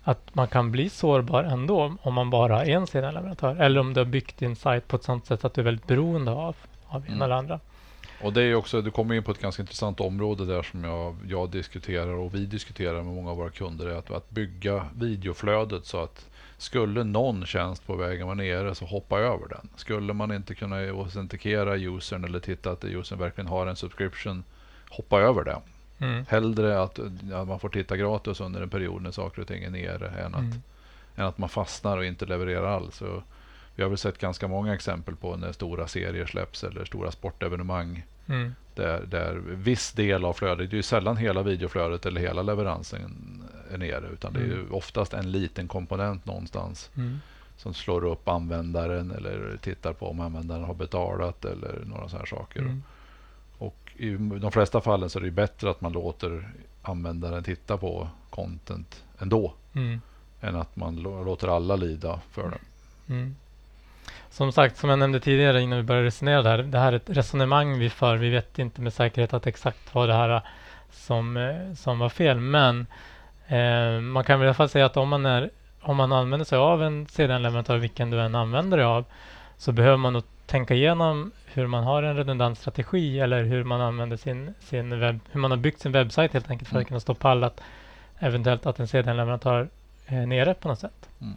att 0.08 0.34
man 0.34 0.48
kan 0.48 0.70
bli 0.70 0.90
sårbar 0.90 1.44
ändå 1.44 1.96
om 2.02 2.14
man 2.14 2.30
bara 2.30 2.56
har 2.56 2.64
en 2.64 2.86
CDN-leverantör 2.86 3.56
eller 3.56 3.80
om 3.80 3.94
du 3.94 4.00
har 4.00 4.04
byggt 4.04 4.38
din 4.38 4.56
sajt 4.56 4.88
på 4.88 4.96
ett 4.96 5.02
sådant 5.02 5.26
sätt 5.26 5.44
att 5.44 5.54
du 5.54 5.60
är 5.60 5.64
väldigt 5.64 5.86
beroende 5.86 6.30
av, 6.30 6.56
av 6.86 7.06
mm. 7.06 7.22
eller 7.22 7.34
andra. 7.34 7.60
Och 8.22 8.32
det 8.32 8.42
är 8.42 8.54
också, 8.54 8.82
du 8.82 8.90
kommer 8.90 9.14
in 9.14 9.22
på 9.22 9.30
ett 9.30 9.40
ganska 9.40 9.62
intressant 9.62 10.00
område 10.00 10.46
där 10.46 10.62
som 10.62 10.84
jag, 10.84 11.16
jag 11.28 11.50
diskuterar 11.50 12.12
och 12.12 12.34
vi 12.34 12.46
diskuterar 12.46 13.02
med 13.02 13.14
många 13.14 13.30
av 13.30 13.36
våra 13.36 13.50
kunder. 13.50 13.86
Är 13.86 13.98
att, 13.98 14.10
att 14.10 14.30
bygga 14.30 14.86
videoflödet 14.94 15.86
så 15.86 16.02
att 16.02 16.26
skulle 16.58 17.04
någon 17.04 17.46
tjänst 17.46 17.86
på 17.86 17.96
vägen 17.96 18.26
vara 18.26 18.34
nere 18.34 18.74
så 18.74 18.84
hoppa 18.84 19.18
över 19.18 19.48
den. 19.48 19.68
Skulle 19.76 20.12
man 20.12 20.32
inte 20.32 20.54
kunna 20.54 20.76
autentikera 20.76 21.76
usern 21.76 22.24
eller 22.24 22.40
titta 22.40 22.70
att 22.70 22.84
usern 22.84 23.18
verkligen 23.18 23.48
har 23.48 23.66
en 23.66 23.76
subscription, 23.76 24.44
hoppa 24.90 25.20
över 25.20 25.44
det. 25.44 25.60
Mm. 25.98 26.24
Hellre 26.28 26.80
att 26.82 26.98
ja, 27.30 27.44
man 27.44 27.60
får 27.60 27.68
titta 27.68 27.96
gratis 27.96 28.40
under 28.40 28.62
en 28.62 28.68
period 28.68 29.02
när 29.02 29.10
saker 29.10 29.42
och 29.42 29.48
ting 29.48 29.64
är 29.64 29.70
nere 29.70 30.08
än 30.08 30.34
att, 30.34 30.40
mm. 30.40 30.62
än 31.16 31.24
att 31.24 31.38
man 31.38 31.48
fastnar 31.48 31.96
och 31.98 32.04
inte 32.04 32.26
levererar 32.26 32.66
alls. 32.66 32.96
Så 32.96 33.22
vi 33.74 33.82
har 33.82 33.90
väl 33.90 33.98
sett 33.98 34.18
ganska 34.18 34.48
många 34.48 34.74
exempel 34.74 35.16
på 35.16 35.36
när 35.36 35.52
stora 35.52 35.88
serier 35.88 36.26
släpps 36.26 36.64
eller 36.64 36.84
stora 36.84 37.10
sportevenemang. 37.10 38.04
Mm. 38.26 38.54
Där, 38.74 39.02
där 39.06 39.34
viss 39.46 39.92
del 39.92 40.24
av 40.24 40.32
flödet, 40.32 40.70
det 40.70 40.74
är 40.74 40.76
ju 40.76 40.82
sällan 40.82 41.16
hela 41.16 41.42
videoflödet 41.42 42.06
eller 42.06 42.20
hela 42.20 42.42
leveransen 42.42 43.42
är 43.70 43.78
nere. 43.78 44.08
Utan 44.12 44.32
det 44.32 44.40
är 44.40 44.44
mm. 44.44 44.74
oftast 44.74 45.14
en 45.14 45.30
liten 45.32 45.68
komponent 45.68 46.26
någonstans. 46.26 46.90
Mm. 46.96 47.18
Som 47.56 47.74
slår 47.74 48.04
upp 48.04 48.28
användaren 48.28 49.10
eller 49.10 49.58
tittar 49.62 49.92
på 49.92 50.10
om 50.10 50.20
användaren 50.20 50.64
har 50.64 50.74
betalat 50.74 51.44
eller 51.44 51.82
några 51.84 52.08
sådana 52.08 52.26
saker. 52.26 52.80
I 53.98 54.16
de 54.40 54.52
flesta 54.52 54.80
fallen 54.80 55.10
så 55.10 55.18
är 55.18 55.22
det 55.22 55.30
bättre 55.30 55.70
att 55.70 55.80
man 55.80 55.92
låter 55.92 56.48
användaren 56.82 57.44
titta 57.44 57.76
på 57.76 58.08
content 58.30 59.04
ändå. 59.18 59.52
Mm. 59.74 60.00
Än 60.40 60.56
att 60.56 60.76
man 60.76 60.96
låter 60.96 61.48
alla 61.56 61.76
lida 61.76 62.20
för 62.30 62.50
det. 62.50 62.58
Mm. 63.14 63.36
Som 64.30 64.52
sagt, 64.52 64.76
som 64.76 64.90
jag 64.90 64.98
nämnde 64.98 65.20
tidigare 65.20 65.62
innan 65.62 65.78
vi 65.78 65.84
började 65.84 66.06
resonera 66.06 66.42
där. 66.42 66.58
Det 66.58 66.78
här 66.78 66.92
är 66.92 66.96
ett 66.96 67.10
resonemang 67.10 67.78
vi 67.78 67.90
för. 67.90 68.16
Vi 68.16 68.30
vet 68.30 68.58
inte 68.58 68.80
med 68.80 68.92
säkerhet 68.92 69.34
att 69.34 69.46
exakt 69.46 69.94
vad 69.94 70.08
det 70.08 70.14
här 70.14 70.42
som, 70.92 71.56
som 71.76 71.98
var 71.98 72.08
fel. 72.08 72.40
Men 72.40 72.86
eh, 73.46 74.00
man 74.00 74.24
kan 74.24 74.40
i 74.40 74.44
alla 74.44 74.54
fall 74.54 74.68
säga 74.68 74.86
att 74.86 74.96
om 74.96 75.08
man 75.08 75.26
är 75.26 75.50
om 75.86 75.96
man 75.96 76.12
använder 76.12 76.44
sig 76.44 76.58
av 76.58 76.82
en 76.82 77.06
CDN-leverantör, 77.06 77.76
vilken 77.76 78.10
du 78.10 78.20
än 78.20 78.34
använder 78.34 78.76
dig 78.76 78.86
av, 78.86 79.04
så 79.58 79.72
behöver 79.72 79.96
man 79.96 80.12
nog 80.12 80.22
tänka 80.46 80.74
igenom 80.74 81.32
hur 81.46 81.66
man 81.66 81.84
har 81.84 82.02
en 82.02 82.16
redundant 82.16 82.58
strategi 82.58 83.20
eller 83.20 83.44
hur 83.44 83.64
man 83.64 83.80
använder 83.80 84.16
sin, 84.16 84.54
sin 84.60 85.00
webb, 85.00 85.20
hur 85.30 85.40
man 85.40 85.50
har 85.50 85.58
byggt 85.58 85.80
sin 85.80 85.92
webbsajt 85.92 86.32
helt 86.32 86.50
enkelt 86.50 86.68
för 86.68 86.76
att 86.76 86.80
Mm. 86.80 86.88
kunna 86.88 87.00
stå 87.00 87.14
pall 87.14 87.44
att 87.44 87.60
eventuellt 88.18 88.66
att 88.66 88.80
en 88.80 88.86
CDN-leverantör 88.88 89.68
är 90.06 90.26
nere 90.26 90.54
på 90.54 90.68
något 90.68 90.78
sätt. 90.78 91.08
Mm. 91.20 91.36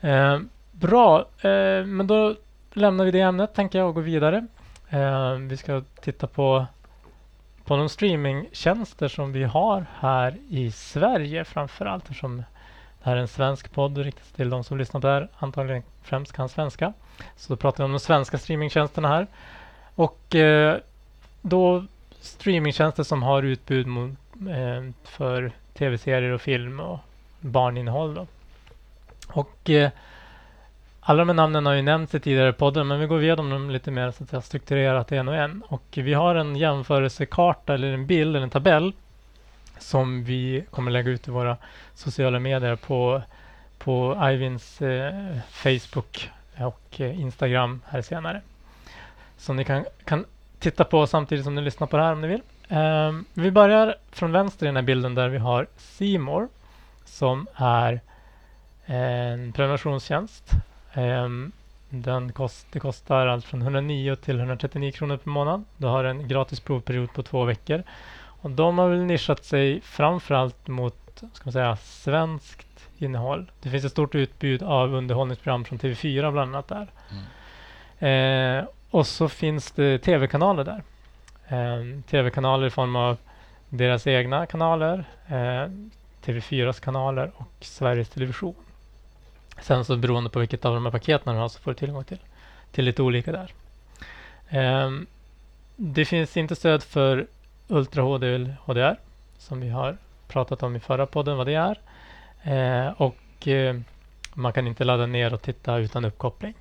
Eh, 0.00 0.40
bra, 0.72 1.18
eh, 1.20 1.84
men 1.86 2.06
då 2.06 2.34
lämnar 2.72 3.04
vi 3.04 3.10
det 3.10 3.20
ämnet 3.20 3.54
tänker 3.54 3.78
jag 3.78 3.88
och 3.88 3.94
går 3.94 4.02
vidare. 4.02 4.46
Eh, 4.90 5.32
vi 5.32 5.56
ska 5.56 5.82
titta 6.00 6.26
på, 6.26 6.66
på 7.64 7.76
de 7.76 7.88
streamingtjänster 7.88 9.08
som 9.08 9.32
vi 9.32 9.44
har 9.44 9.86
här 9.98 10.36
i 10.48 10.70
Sverige 10.70 11.44
framför 11.44 11.86
allt 11.86 12.04
eftersom 12.04 12.36
det 12.36 12.44
här 13.10 13.16
är 13.16 13.20
en 13.20 13.28
svensk 13.28 13.72
podd 13.72 13.98
riktas 13.98 14.28
till 14.32 14.50
de 14.50 14.64
som 14.64 14.78
lyssnar 14.78 15.00
på 15.00 15.06
det 15.06 15.12
här 15.12 15.28
antagligen 15.38 15.82
främst 16.02 16.32
kan 16.32 16.48
svenska. 16.48 16.92
Så 17.36 17.52
då 17.52 17.56
pratar 17.56 17.78
vi 17.78 17.84
om 17.84 17.92
de 17.92 18.00
svenska 18.00 18.38
streamingtjänsterna 18.38 19.08
här. 19.08 19.26
Och 19.94 20.34
eh, 20.34 20.76
då 21.42 21.84
streamingtjänster 22.20 23.02
som 23.02 23.22
har 23.22 23.42
utbud 23.42 23.86
mot, 23.86 24.10
eh, 24.50 24.92
för 25.04 25.52
tv-serier 25.74 26.30
och 26.30 26.40
film 26.40 26.80
och 26.80 26.98
barninnehåll. 27.40 28.14
Då. 28.14 28.26
Och 29.28 29.70
eh, 29.70 29.90
alla 31.00 31.18
de 31.18 31.28
här 31.28 31.34
namnen 31.34 31.66
har 31.66 31.72
ju 31.72 31.82
nämnts 31.82 32.14
i 32.14 32.20
tidigare 32.20 32.52
podden 32.52 32.88
men 32.88 33.00
vi 33.00 33.06
går 33.06 33.22
igenom 33.22 33.50
dem 33.50 33.70
lite 33.70 33.90
mer 33.90 34.10
så 34.10 34.24
att 34.24 34.32
jag 34.32 34.44
strukturerat 34.44 35.12
en 35.12 35.28
och 35.28 35.36
en. 35.36 35.62
Och 35.68 35.84
vi 35.92 36.14
har 36.14 36.34
en 36.34 36.56
jämförelsekarta 36.56 37.74
eller 37.74 37.92
en 37.92 38.06
bild 38.06 38.36
eller 38.36 38.44
en 38.44 38.50
tabell 38.50 38.92
som 39.78 40.24
vi 40.24 40.64
kommer 40.70 40.90
lägga 40.90 41.10
ut 41.10 41.28
i 41.28 41.30
våra 41.30 41.56
sociala 41.94 42.38
medier 42.38 42.76
på, 42.76 43.22
på 43.78 44.28
Ivins 44.32 44.82
eh, 44.82 45.36
Facebook 45.50 46.30
och 46.58 47.00
eh, 47.00 47.20
Instagram 47.20 47.80
här 47.86 48.02
senare. 48.02 48.40
Som 49.36 49.56
ni 49.56 49.64
kan, 49.64 49.84
kan 50.04 50.24
titta 50.58 50.84
på 50.84 51.06
samtidigt 51.06 51.44
som 51.44 51.54
ni 51.54 51.62
lyssnar 51.62 51.86
på 51.86 51.96
det 51.96 52.02
här 52.02 52.12
om 52.12 52.20
ni 52.20 52.28
vill. 52.28 52.42
Ehm, 52.68 53.24
vi 53.34 53.50
börjar 53.50 53.96
från 54.10 54.32
vänster 54.32 54.66
i 54.66 54.68
den 54.68 54.76
här 54.76 54.82
bilden 54.82 55.14
där 55.14 55.28
vi 55.28 55.38
har 55.38 55.66
Seymour 55.76 56.48
som 57.04 57.46
är 57.54 58.00
eh, 58.86 59.32
en 59.32 59.52
prenumerationstjänst. 59.52 60.50
Ehm, 60.94 61.52
den 61.88 62.32
kost, 62.32 62.66
det 62.72 62.80
kostar 62.80 63.26
allt 63.26 63.44
från 63.44 63.62
109 63.62 64.16
till 64.16 64.38
139 64.38 64.92
kronor 64.92 65.16
per 65.16 65.30
månad. 65.30 65.64
Du 65.76 65.86
har 65.86 66.04
en 66.04 66.28
gratis 66.28 66.60
provperiod 66.60 67.12
på 67.12 67.22
två 67.22 67.44
veckor. 67.44 67.82
Och 68.42 68.50
de 68.50 68.78
har 68.78 68.88
väl 68.88 69.04
nischat 69.04 69.44
sig 69.44 69.80
framförallt 69.80 70.68
mot 70.68 71.01
ska 71.32 71.44
man 71.44 71.52
säga, 71.52 71.76
svenskt 71.76 72.88
innehåll. 72.98 73.50
Det 73.60 73.70
finns 73.70 73.84
ett 73.84 73.92
stort 73.92 74.14
utbud 74.14 74.62
av 74.62 74.94
underhållningsprogram 74.94 75.64
från 75.64 75.78
TV4 75.78 76.32
bland 76.32 76.56
annat 76.56 76.68
där. 76.68 76.88
Eh, 78.08 78.64
och 78.90 79.06
så 79.06 79.28
finns 79.28 79.72
det 79.72 79.98
tv-kanaler 79.98 80.64
där. 80.64 80.82
Eh, 81.48 82.00
tv-kanaler 82.10 82.66
i 82.66 82.70
form 82.70 82.96
av 82.96 83.16
deras 83.68 84.06
egna 84.06 84.46
kanaler, 84.46 85.04
eh, 85.26 85.70
TV4s 86.24 86.80
kanaler 86.80 87.32
och 87.36 87.52
Sveriges 87.60 88.08
Television. 88.08 88.54
Sen 89.62 89.84
så 89.84 89.96
beroende 89.96 90.30
på 90.30 90.38
vilket 90.38 90.64
av 90.64 90.74
de 90.74 90.84
här 90.84 90.92
paketen 90.92 91.34
du 91.34 91.40
har 91.40 91.48
så 91.48 91.60
får 91.60 91.70
du 91.70 91.74
tillgång 91.74 92.04
till, 92.04 92.18
till 92.72 92.84
lite 92.84 93.02
olika 93.02 93.32
där. 93.32 93.52
Eh, 94.48 94.90
det 95.76 96.04
finns 96.04 96.36
inte 96.36 96.56
stöd 96.56 96.82
för 96.82 97.26
Ultra 97.68 98.02
HD 98.02 98.34
eller 98.34 98.56
HDR 98.64 98.96
som 99.38 99.60
vi 99.60 99.68
har 99.68 99.96
pratat 100.32 100.62
om 100.62 100.76
i 100.76 100.80
förra 100.80 101.06
podden 101.06 101.36
vad 101.36 101.46
det 101.46 101.54
är. 101.54 101.78
Eh, 102.42 102.92
och 102.92 103.48
eh, 103.48 103.76
man 104.34 104.52
kan 104.52 104.66
inte 104.66 104.84
ladda 104.84 105.06
ner 105.06 105.34
och 105.34 105.42
titta 105.42 105.76
utan 105.76 106.04
uppkoppling. 106.04 106.54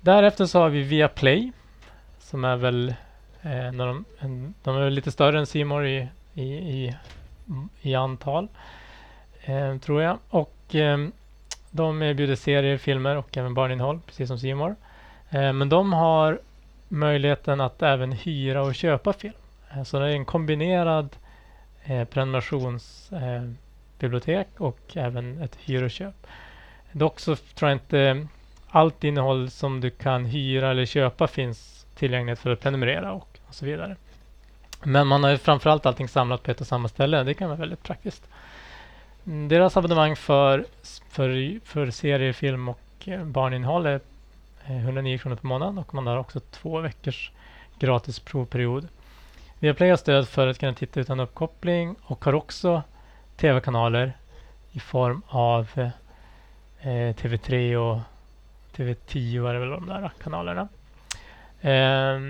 Därefter 0.00 0.46
så 0.46 0.58
har 0.60 0.68
vi 0.68 0.82
Viaplay 0.82 1.52
som 2.18 2.44
är 2.44 2.56
väl 2.56 2.88
eh, 3.42 3.72
när 3.72 3.86
de, 3.86 4.04
en, 4.18 4.54
de 4.62 4.76
är 4.76 4.90
lite 4.90 5.12
större 5.12 5.38
än 5.38 5.46
C 5.46 5.64
More 5.64 5.90
i, 5.90 6.08
i, 6.34 6.44
i, 6.44 6.94
i 7.82 7.94
antal 7.94 8.48
eh, 9.44 9.76
tror 9.78 10.02
jag. 10.02 10.18
Och 10.30 10.74
eh, 10.74 10.98
de 11.70 12.02
erbjuder 12.02 12.36
serier, 12.36 12.78
filmer 12.78 13.16
och 13.16 13.36
även 13.36 13.54
barninnehåll 13.54 14.00
precis 14.06 14.28
som 14.28 14.38
C 14.38 14.54
More. 14.54 14.74
Eh, 15.30 15.52
men 15.52 15.68
de 15.68 15.92
har 15.92 16.40
möjligheten 16.88 17.60
att 17.60 17.82
även 17.82 18.12
hyra 18.12 18.62
och 18.62 18.74
köpa 18.74 19.12
film. 19.12 19.34
Eh, 19.72 19.82
Så 19.82 19.98
det 19.98 20.06
är 20.06 20.10
en 20.10 20.24
kombinerad 20.24 21.16
eh, 21.84 22.04
prenumerationsbibliotek 22.04 24.48
eh, 24.56 24.62
och 24.62 24.80
även 24.94 25.42
ett 25.42 25.58
hyr 25.60 25.82
och 25.82 25.90
köp. 25.90 26.26
Dock 26.92 27.20
så 27.20 27.36
tror 27.36 27.70
jag 27.70 27.76
inte 27.76 28.26
allt 28.68 29.04
innehåll 29.04 29.50
som 29.50 29.80
du 29.80 29.90
kan 29.90 30.24
hyra 30.24 30.70
eller 30.70 30.86
köpa 30.86 31.26
finns 31.26 31.86
tillgängligt 31.94 32.38
för 32.38 32.50
att 32.50 32.60
prenumerera 32.60 33.12
och, 33.12 33.38
och 33.48 33.54
så 33.54 33.64
vidare. 33.64 33.96
Men 34.82 35.06
man 35.06 35.24
har 35.24 35.30
ju 35.30 35.38
framförallt 35.38 35.86
allting 35.86 36.08
samlat 36.08 36.42
på 36.42 36.50
ett 36.50 36.60
och 36.60 36.66
samma 36.66 36.88
ställe. 36.88 37.22
Det 37.22 37.34
kan 37.34 37.48
vara 37.48 37.58
väldigt 37.58 37.82
praktiskt. 37.82 38.28
Mm, 39.26 39.48
deras 39.48 39.76
abonnemang 39.76 40.16
för, 40.16 40.64
för, 41.08 41.60
för 41.64 41.90
serier, 41.90 42.32
film 42.32 42.68
och 42.68 42.80
eh, 43.04 43.24
barninnehåll 43.24 43.86
är 43.86 44.00
eh, 44.66 44.84
109 44.84 45.18
kronor 45.18 45.36
per 45.36 45.46
månad 45.46 45.78
och 45.78 45.94
man 45.94 46.06
har 46.06 46.16
också 46.16 46.40
två 46.40 46.80
veckors 46.80 47.30
gratis 47.78 48.20
provperiod. 48.20 48.88
Viaplay 49.64 49.90
har 49.90 49.96
stöd 49.96 50.28
för 50.28 50.46
att 50.46 50.58
kunna 50.58 50.74
titta 50.74 51.00
utan 51.00 51.20
uppkoppling 51.20 51.96
och 52.02 52.24
har 52.24 52.34
också 52.34 52.82
tv-kanaler 53.36 54.12
i 54.72 54.80
form 54.80 55.22
av 55.28 55.68
eh, 56.80 57.14
TV3 57.14 57.76
och 57.76 58.00
TV10 58.76 59.48
är 59.48 59.54
det 59.54 59.60
väl 59.60 59.70
de 59.70 59.86
där 59.86 60.10
kanalerna. 60.22 60.68
Eh, 61.60 62.20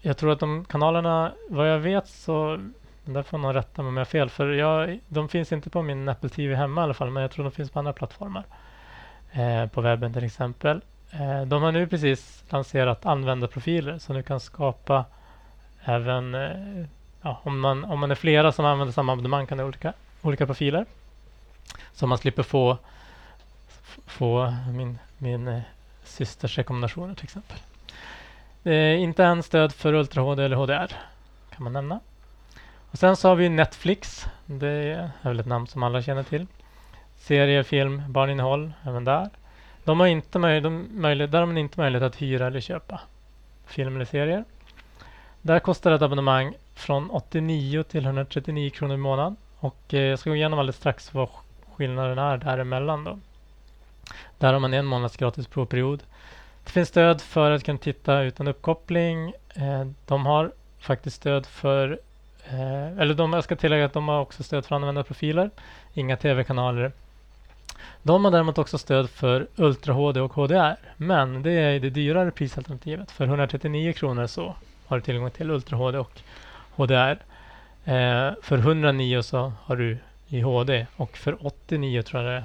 jag 0.00 0.16
tror 0.16 0.32
att 0.32 0.40
de 0.40 0.64
kanalerna, 0.64 1.32
vad 1.48 1.70
jag 1.70 1.78
vet 1.78 2.08
så, 2.08 2.60
där 3.04 3.22
får 3.22 3.38
någon 3.38 3.54
rätta 3.54 3.82
mig 3.82 3.88
om 3.88 3.96
jag 3.96 4.00
har 4.00 4.04
fel, 4.04 4.30
för 4.30 4.48
jag, 4.48 4.98
de 5.08 5.28
finns 5.28 5.52
inte 5.52 5.70
på 5.70 5.82
min 5.82 6.08
Apple 6.08 6.28
TV 6.28 6.54
hemma 6.54 6.80
i 6.80 6.84
alla 6.84 6.94
fall, 6.94 7.10
men 7.10 7.20
jag 7.20 7.30
tror 7.30 7.44
de 7.44 7.52
finns 7.52 7.70
på 7.70 7.78
andra 7.78 7.92
plattformar. 7.92 8.44
Eh, 9.32 9.66
på 9.66 9.80
webben 9.80 10.12
till 10.12 10.24
exempel. 10.24 10.80
Eh, 11.10 11.42
de 11.42 11.62
har 11.62 11.72
nu 11.72 11.86
precis 11.86 12.44
lanserat 12.48 13.06
användarprofiler 13.06 13.98
så 13.98 14.12
du 14.12 14.22
kan 14.22 14.40
skapa 14.40 15.04
även 15.84 16.34
eh, 16.34 16.86
ja, 17.22 17.40
om, 17.42 17.60
man, 17.60 17.84
om 17.84 17.98
man 17.98 18.10
är 18.10 18.14
flera 18.14 18.52
som 18.52 18.64
använder 18.64 18.92
samma 18.92 19.12
abonnemang 19.12 19.46
kan 19.46 19.58
det 19.58 19.64
olika, 19.64 19.92
olika 20.22 20.46
profiler. 20.46 20.86
Så 21.92 22.06
man 22.06 22.18
slipper 22.18 22.42
få, 22.42 22.78
få 24.06 24.54
min, 24.72 24.98
min 25.18 25.48
eh, 25.48 25.60
systers 26.04 26.58
rekommendationer 26.58 27.14
till 27.14 27.24
exempel. 27.24 27.56
Det 28.62 28.74
är 28.74 28.94
inte 28.96 29.24
än 29.24 29.42
stöd 29.42 29.72
för 29.72 29.94
Ultra 29.94 30.22
HD 30.22 30.44
eller 30.44 30.56
HDR 30.56 30.92
kan 31.54 31.64
man 31.64 31.72
nämna. 31.72 32.00
Och 32.90 32.98
sen 32.98 33.16
så 33.16 33.28
har 33.28 33.36
vi 33.36 33.48
Netflix. 33.48 34.26
Det 34.46 34.68
är 34.68 35.10
väl 35.22 35.40
ett 35.40 35.46
namn 35.46 35.66
som 35.66 35.82
alla 35.82 36.02
känner 36.02 36.22
till. 36.22 36.46
Serie, 37.18 37.64
film, 37.64 38.02
barninnehåll 38.08 38.72
även 38.84 39.04
där. 39.04 39.30
De 39.84 40.00
har 40.00 40.06
inte 40.06 40.38
möj- 40.38 40.60
de 40.60 40.88
möjlighet, 40.90 41.32
där 41.32 41.38
har 41.38 41.46
man 41.46 41.58
inte 41.58 41.80
möjlighet 41.80 42.06
att 42.06 42.22
hyra 42.22 42.46
eller 42.46 42.60
köpa 42.60 43.00
film 43.66 43.94
eller 43.96 44.04
serier. 44.04 44.44
Där 45.44 45.58
kostar 45.58 45.92
ett 45.92 46.02
abonnemang 46.02 46.54
från 46.74 47.10
89 47.10 47.82
till 47.82 48.04
139 48.04 48.70
kronor 48.70 48.94
i 48.94 48.98
månaden. 48.98 49.36
Och 49.58 49.94
eh, 49.94 50.00
jag 50.00 50.18
ska 50.18 50.30
gå 50.30 50.36
igenom 50.36 50.58
alldeles 50.58 50.76
strax 50.76 51.14
vad 51.14 51.28
skillnaden 51.76 52.18
är 52.18 52.36
däremellan. 52.36 53.04
Då. 53.04 53.18
Där 54.38 54.52
har 54.52 54.60
man 54.60 54.74
en 54.74 54.86
månads 54.86 55.16
gratis 55.16 55.46
provperiod. 55.46 56.02
Det 56.64 56.70
finns 56.70 56.88
stöd 56.88 57.20
för 57.20 57.50
att 57.50 57.64
kunna 57.64 57.78
titta 57.78 58.22
utan 58.22 58.48
uppkoppling. 58.48 59.32
Eh, 59.54 59.86
de 60.06 60.26
har 60.26 60.52
faktiskt 60.78 61.16
stöd 61.16 61.46
för, 61.46 61.98
eh, 62.44 62.98
eller 62.98 63.14
de, 63.14 63.32
jag 63.32 63.44
ska 63.44 63.56
tillägga 63.56 63.84
att 63.84 63.92
de 63.92 64.08
har 64.08 64.20
också 64.20 64.42
stöd 64.42 64.66
för 64.66 64.74
användarprofiler. 64.76 65.50
Inga 65.94 66.16
tv-kanaler. 66.16 66.92
De 68.02 68.24
har 68.24 68.32
däremot 68.32 68.58
också 68.58 68.78
stöd 68.78 69.10
för 69.10 69.46
Ultra 69.56 69.92
HD 69.92 70.20
och 70.20 70.32
HDR. 70.32 70.76
Men 70.96 71.42
det 71.42 71.52
är 71.52 71.80
det 71.80 71.90
dyrare 71.90 72.30
prisalternativet. 72.30 73.10
För 73.10 73.24
139 73.24 73.92
kronor 73.92 74.26
så 74.26 74.54
har 74.86 74.96
du 74.96 75.02
tillgång 75.02 75.30
till 75.30 75.50
Ultra 75.50 75.76
HD 75.76 75.98
och 75.98 76.20
HDR. 76.76 77.18
Eh, 77.84 78.32
för 78.42 78.58
109 78.58 79.22
så 79.22 79.52
har 79.62 79.76
du 79.76 79.98
i 80.28 80.40
HD 80.40 80.86
och 80.96 81.16
för 81.16 81.46
89 81.46 82.02
tror 82.02 82.22
jag 82.22 82.32
det 82.32 82.36
är, 82.36 82.44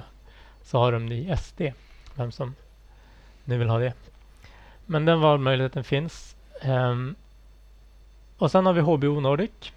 så 0.62 0.78
har 0.78 0.92
de 0.92 1.08
det 1.08 1.14
i 1.14 1.36
SD. 1.36 1.62
Vem 2.14 2.32
som 2.32 2.54
nu 3.44 3.58
vill 3.58 3.68
ha 3.68 3.78
det. 3.78 3.92
Men 4.86 5.04
den 5.04 5.20
valmöjligheten 5.20 5.84
finns. 5.84 6.36
Eh, 6.62 6.94
och 8.38 8.50
sen 8.50 8.66
har 8.66 8.72
vi 8.72 8.80
HBO 8.80 9.20
Nordic. 9.20 9.72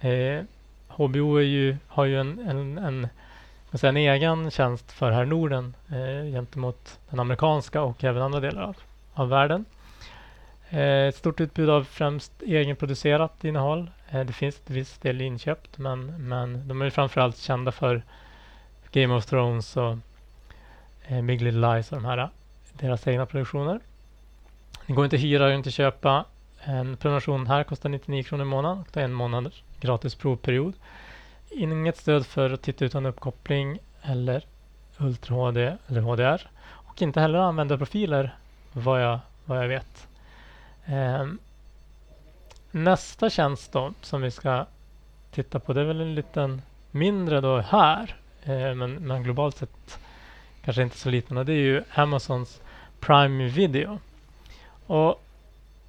Eh, 0.00 0.42
HBO 0.88 1.36
är 1.36 1.42
ju, 1.42 1.76
har 1.86 2.04
ju 2.04 2.20
en, 2.20 2.38
en, 2.38 2.78
en, 2.78 3.08
en 3.82 3.96
egen 3.96 4.50
tjänst 4.50 4.92
för 4.92 5.10
här 5.10 5.24
Norden 5.24 5.74
eh, 5.88 6.32
gentemot 6.32 6.98
den 7.10 7.20
amerikanska 7.20 7.82
och 7.82 8.04
även 8.04 8.22
andra 8.22 8.40
delar 8.40 8.62
av, 8.62 8.76
av 9.14 9.28
världen. 9.28 9.64
Eh, 10.74 11.08
ett 11.08 11.16
stort 11.16 11.40
utbud 11.40 11.70
av 11.70 11.84
främst 11.84 12.42
egenproducerat 12.42 13.44
innehåll. 13.44 13.90
Eh, 14.10 14.24
det 14.24 14.32
finns 14.32 14.56
ett 14.56 14.70
viss 14.70 14.98
del 14.98 15.20
inköpt 15.20 15.78
men, 15.78 16.28
men 16.28 16.68
de 16.68 16.82
är 16.82 16.90
framförallt 16.90 17.36
kända 17.36 17.72
för 17.72 18.02
Game 18.92 19.14
of 19.14 19.26
Thrones 19.26 19.76
och 19.76 19.96
eh, 21.06 21.22
Big 21.22 21.42
Little 21.42 21.74
Lies 21.74 21.92
och 21.92 21.96
de 21.96 22.04
här, 22.04 22.28
deras 22.72 23.06
egna 23.06 23.26
produktioner. 23.26 23.80
Det 24.86 24.92
går 24.92 25.04
inte 25.04 25.16
att 25.16 25.22
hyra, 25.22 25.46
och 25.46 25.52
inte 25.52 25.70
köpa. 25.70 26.24
En 26.60 26.96
prenumeration 26.96 27.46
här 27.46 27.64
kostar 27.64 27.88
99 27.88 28.22
kronor 28.22 28.46
i 28.46 28.48
månaden 28.48 28.78
och 28.78 28.88
det 28.92 29.00
är 29.00 29.04
en 29.04 29.12
månad 29.12 29.52
gratis 29.80 30.14
provperiod. 30.14 30.74
Inget 31.50 31.96
stöd 31.96 32.26
för 32.26 32.50
att 32.50 32.62
titta 32.62 32.84
utan 32.84 33.06
uppkoppling 33.06 33.78
eller 34.02 34.44
Ultra 34.98 35.34
HD 35.34 35.76
eller 35.88 36.00
HDR 36.00 36.48
och 36.60 37.02
inte 37.02 37.20
heller 37.20 37.38
användarprofiler 37.38 38.36
vad 38.72 39.02
jag, 39.02 39.18
vad 39.44 39.58
jag 39.62 39.68
vet. 39.68 40.06
Eh, 40.86 41.26
nästa 42.70 43.30
tjänst 43.30 43.72
då 43.72 43.92
som 44.02 44.22
vi 44.22 44.30
ska 44.30 44.66
titta 45.30 45.58
på 45.58 45.72
det 45.72 45.80
är 45.80 45.84
väl 45.84 46.00
en 46.00 46.14
liten 46.14 46.62
mindre 46.90 47.40
då 47.40 47.58
här 47.58 48.14
eh, 48.42 48.74
men, 48.74 48.94
men 48.94 49.22
globalt 49.22 49.56
sett 49.56 49.98
kanske 50.64 50.82
inte 50.82 50.96
så 50.98 51.10
liten 51.10 51.36
och 51.36 51.46
det 51.46 51.52
är 51.52 51.56
ju 51.56 51.82
Amazons 51.94 52.60
Prime 53.00 53.48
Video. 53.48 53.98
Och 54.86 55.22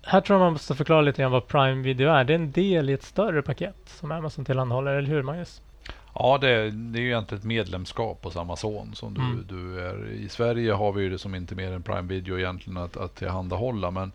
här 0.03 0.21
tror 0.21 0.39
jag 0.39 0.45
man 0.45 0.53
måste 0.53 0.75
förklara 0.75 1.01
lite 1.01 1.21
grann 1.21 1.31
vad 1.31 1.47
Prime 1.47 1.81
Video 1.81 2.09
är. 2.09 2.23
Det 2.23 2.33
är 2.33 2.35
en 2.35 2.51
del 2.51 2.89
i 2.89 2.93
ett 2.93 3.03
större 3.03 3.41
paket 3.41 3.75
som 3.85 4.11
Amazon 4.11 4.45
tillhandahåller, 4.45 4.91
eller 4.95 5.09
hur 5.09 5.23
Magnus? 5.23 5.61
Ja, 6.13 6.37
det, 6.41 6.71
det 6.71 6.99
är 6.99 7.01
ju 7.01 7.07
egentligen 7.07 7.39
ett 7.39 7.45
medlemskap 7.45 8.23
hos 8.23 8.35
Amazon 8.35 8.95
som 8.95 9.13
du, 9.13 9.21
Mm. 9.21 9.45
du 9.49 9.79
är. 9.79 10.09
I 10.11 10.29
Sverige 10.29 10.71
har 10.73 10.91
vi 10.91 11.03
ju 11.03 11.09
det 11.09 11.17
som 11.19 11.35
inte 11.35 11.55
mer 11.55 11.71
än 11.71 11.83
Prime 11.83 12.01
Video 12.07 12.39
egentligen 12.39 12.77
att, 12.77 12.97
att 12.97 13.15
tillhandahålla. 13.15 13.91
Men 13.91 14.11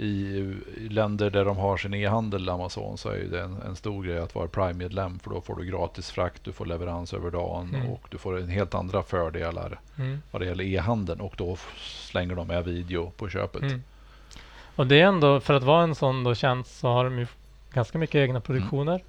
i, 0.00 0.54
länder 0.90 1.30
där 1.30 1.44
de 1.44 1.56
har 1.56 1.76
sin 1.76 1.94
e-handel, 1.94 2.48
Amazon, 2.48 2.98
så 2.98 3.08
är 3.08 3.18
det 3.18 3.40
en, 3.40 3.62
en 3.66 3.76
stor 3.76 4.04
grej 4.04 4.18
att 4.18 4.34
vara 4.34 4.48
Prime-medlem. 4.48 5.18
För 5.18 5.30
då 5.30 5.40
får 5.40 5.56
du 5.56 5.64
gratis 5.64 6.10
frakt, 6.10 6.44
du 6.44 6.52
får 6.52 6.66
leverans 6.66 7.14
över 7.14 7.30
dagen 7.30 7.74
Mm. 7.74 7.90
och 7.90 8.06
du 8.10 8.18
får 8.18 8.38
en 8.38 8.48
helt 8.48 8.74
andra 8.74 9.02
fördelar 9.02 9.80
Mm. 9.98 10.22
vad 10.30 10.42
det 10.42 10.46
gäller 10.46 10.64
e-handeln. 10.64 11.20
Och 11.20 11.34
då 11.36 11.56
slänger 11.78 12.34
de 12.34 12.46
med 12.46 12.64
video 12.64 13.10
på 13.16 13.28
köpet. 13.28 13.62
Mm. 13.62 13.82
Och 14.76 14.86
det 14.86 15.00
är 15.00 15.06
ändå, 15.06 15.40
för 15.40 15.54
att 15.54 15.62
vara 15.62 15.82
en 15.82 15.94
sån 15.94 16.24
då 16.24 16.34
tjänst 16.34 16.78
så 16.78 16.88
har 16.88 17.04
de 17.04 17.26
ganska 17.72 17.98
mycket 17.98 18.14
egna 18.14 18.40
produktioner. 18.40 19.02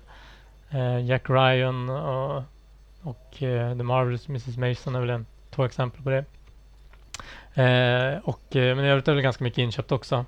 Eh, 0.69 1.05
Jack 1.05 1.29
Ryan 1.29 1.89
och, 1.89 2.43
och 3.01 3.43
eh, 3.43 3.77
The 3.77 3.83
Marvelous 3.83 4.29
Mrs 4.29 4.57
Mason 4.57 4.95
är 4.95 4.99
väl 4.99 5.09
en, 5.09 5.25
två 5.51 5.65
exempel 5.65 6.03
på 6.03 6.09
det. 6.09 6.25
Eh, 7.53 8.19
och, 8.23 8.55
eh, 8.55 8.75
men 8.75 8.85
i 8.85 8.89
övrigt 8.89 9.07
är 9.07 9.15
det 9.15 9.21
ganska 9.21 9.43
mycket 9.43 9.57
inköpt 9.57 9.91
också. 9.91 10.25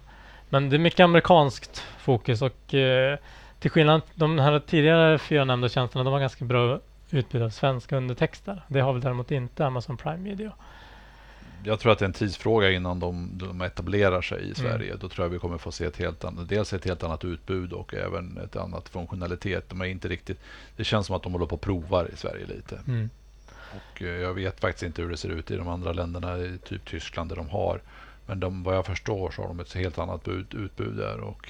Men 0.54 0.70
det 0.70 0.76
är 0.76 0.80
mycket 0.80 1.00
amerikanskt 1.00 1.84
fokus 2.00 2.42
och 2.42 2.74
eh, 2.74 3.18
till 3.60 3.72
skillnad 3.72 4.02
de 4.16 4.40
här 4.40 4.60
tidigare 4.60 5.20
fyra 5.20 5.46
nämnda 5.46 5.70
tjänsterna, 5.70 6.04
de 6.04 6.14
har 6.14 6.20
ganska 6.20 6.46
bra 6.46 6.80
utbud 7.12 7.42
av 7.42 7.50
svenska 7.50 7.98
undertexter. 7.98 8.62
Det 8.68 8.80
har 8.80 8.94
väl 8.94 9.02
däremot 9.02 9.32
inte 9.32 9.66
Amazon 9.66 9.98
Prime 9.98 10.30
Video. 10.30 10.52
Jag 11.64 11.80
tror 11.80 11.92
att 11.92 12.00
det 12.00 12.06
är 12.06 12.08
en 12.08 12.14
tidsfråga 12.14 12.72
innan 12.72 13.00
de, 13.00 13.30
de 13.34 13.62
etablerar 13.62 14.22
sig 14.22 14.38
Mm. 14.38 14.52
i 14.52 14.56
Sverige. 14.56 14.96
Då 14.96 15.10
tror 15.10 15.26
jag 15.26 15.30
vi 15.30 15.40
kommer 15.40 15.58
få 15.58 15.72
se 15.72 15.86
ett 15.86 15.98
helt 15.98 16.24
annat, 16.24 16.50
dels 16.50 16.74
ett 16.74 16.86
helt 16.86 17.04
annat 17.04 17.26
utbud 17.26 17.74
och 17.74 17.94
även 17.94 18.38
ett 18.38 18.56
annat 18.56 18.90
funktionalitet. 18.90 19.70
De 19.70 19.82
är 19.82 19.86
inte 19.86 20.08
riktigt, 20.08 20.40
det 20.76 20.84
känns 20.84 21.08
som 21.08 21.16
att 21.16 21.24
de 21.24 21.32
håller 21.32 21.46
på 21.46 21.56
och 21.56 21.62
provar 21.62 22.10
i 22.14 22.18
Sverige 22.18 22.46
lite. 22.46 22.80
Mm. 22.88 23.10
Och 23.72 24.02
eh, 24.02 24.08
jag 24.08 24.34
vet 24.34 24.60
faktiskt 24.60 24.84
inte 24.84 25.02
hur 25.02 25.10
det 25.10 25.18
ser 25.18 25.30
ut 25.30 25.52
i 25.52 25.56
de 25.56 25.68
andra 25.68 25.94
länderna, 25.94 26.58
typ 26.64 26.86
Tyskland 26.86 27.30
där 27.30 27.36
de 27.36 27.50
har. 27.50 27.82
Men 28.26 28.40
de, 28.40 28.64
vad 28.64 28.76
jag 28.76 28.86
förstår 28.86 29.32
så 29.32 29.42
har 29.42 29.48
de 29.50 29.60
ett 29.60 29.74
helt 29.74 29.98
annat 29.98 30.24
bud, 30.24 30.54
utbud 30.54 30.98
där. 30.98 31.20
Och 31.20 31.50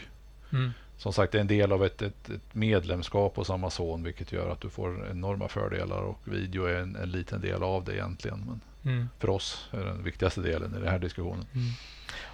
Mm. 0.53 0.71
som 0.97 1.13
sagt, 1.13 1.31
det 1.31 1.37
är 1.37 1.41
en 1.41 1.47
del 1.47 1.71
av 1.71 1.83
ett, 1.85 2.01
ett, 2.01 2.29
ett 2.29 2.53
medlemskap 2.55 3.35
hos 3.35 3.49
Amazon, 3.49 4.03
vilket 4.03 4.31
gör 4.31 4.49
att 4.49 4.61
du 4.61 4.69
får 4.69 5.07
enorma 5.11 5.47
fördelar. 5.47 6.01
Och 6.01 6.19
video 6.23 6.65
är 6.65 6.75
en, 6.75 6.95
en 6.95 7.11
liten 7.11 7.41
del 7.41 7.63
av 7.63 7.83
det 7.83 7.93
egentligen. 7.93 8.43
Men 8.47 8.61
Mm. 8.85 9.09
för 9.19 9.29
oss 9.29 9.69
är 9.71 9.85
den 9.85 10.03
viktigaste 10.03 10.41
delen 10.41 10.75
i 10.75 10.79
den 10.79 10.87
här 10.87 10.99
diskussionen. 10.99 11.45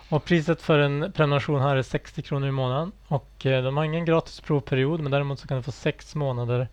Och 0.09 0.25
priset 0.25 0.61
för 0.61 0.79
en 0.79 1.11
prenumeration 1.11 1.61
här 1.61 1.75
är 1.75 1.81
60 1.81 2.21
kronor 2.21 2.47
i 2.47 2.51
månaden. 2.51 2.91
Och 3.07 3.45
eh, 3.45 3.63
de 3.63 3.77
har 3.77 3.83
ingen 3.83 4.05
gratis 4.05 4.39
provperiod 4.41 4.99
men 4.99 5.11
däremot 5.11 5.39
så 5.39 5.47
kan 5.47 5.57
du 5.57 5.63
få 5.63 5.71
sex 5.71 6.15
månader 6.15 6.67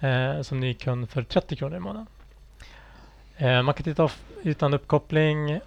eh, 0.00 0.42
som 0.42 0.60
ny 0.60 0.74
kund 0.74 1.10
för 1.10 1.22
30 1.22 1.56
kronor 1.56 1.76
i 1.76 1.80
månaden. 1.80 2.06
Eh, 3.36 3.62
man 3.62 3.74
kan 3.74 3.84
titta 3.84 4.10
utan 4.42 4.74
uppkoppling 4.74 5.60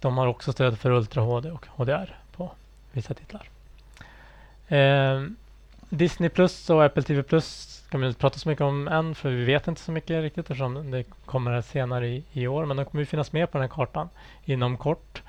de 0.00 0.18
har 0.18 0.26
också 0.26 0.52
stöd 0.52 0.78
för 0.78 0.90
Ultra 0.90 1.22
HD 1.22 1.50
och 1.50 1.66
HDR 1.66 2.18
på 2.32 2.50
vissa 2.92 3.14
titlar. 3.14 3.48
Eh, 4.68 5.22
Disney 5.88 6.28
Plus 6.28 6.70
och 6.70 6.84
Apple 6.84 7.02
TV 7.02 7.22
Plus 7.22 7.76
kan 7.90 8.00
vi 8.00 8.06
inte 8.06 8.20
prata 8.20 8.38
så 8.38 8.48
mycket 8.48 8.62
om 8.62 8.88
än 8.88 9.14
för 9.14 9.30
vi 9.30 9.44
vet 9.44 9.68
inte 9.68 9.80
så 9.80 9.92
mycket 9.92 10.22
riktigt 10.22 10.50
eftersom 10.50 10.90
det 10.90 11.04
kommer 11.24 11.60
senare 11.60 12.08
i, 12.08 12.24
i 12.32 12.46
år 12.46 12.64
men 12.64 12.76
de 12.76 12.86
kommer 12.86 13.02
ju 13.02 13.06
finnas 13.06 13.32
med 13.32 13.50
på 13.50 13.58
den 13.58 13.62
här 13.62 13.74
kartan 13.74 14.08
inom 14.44 14.76
kort. 14.76 15.22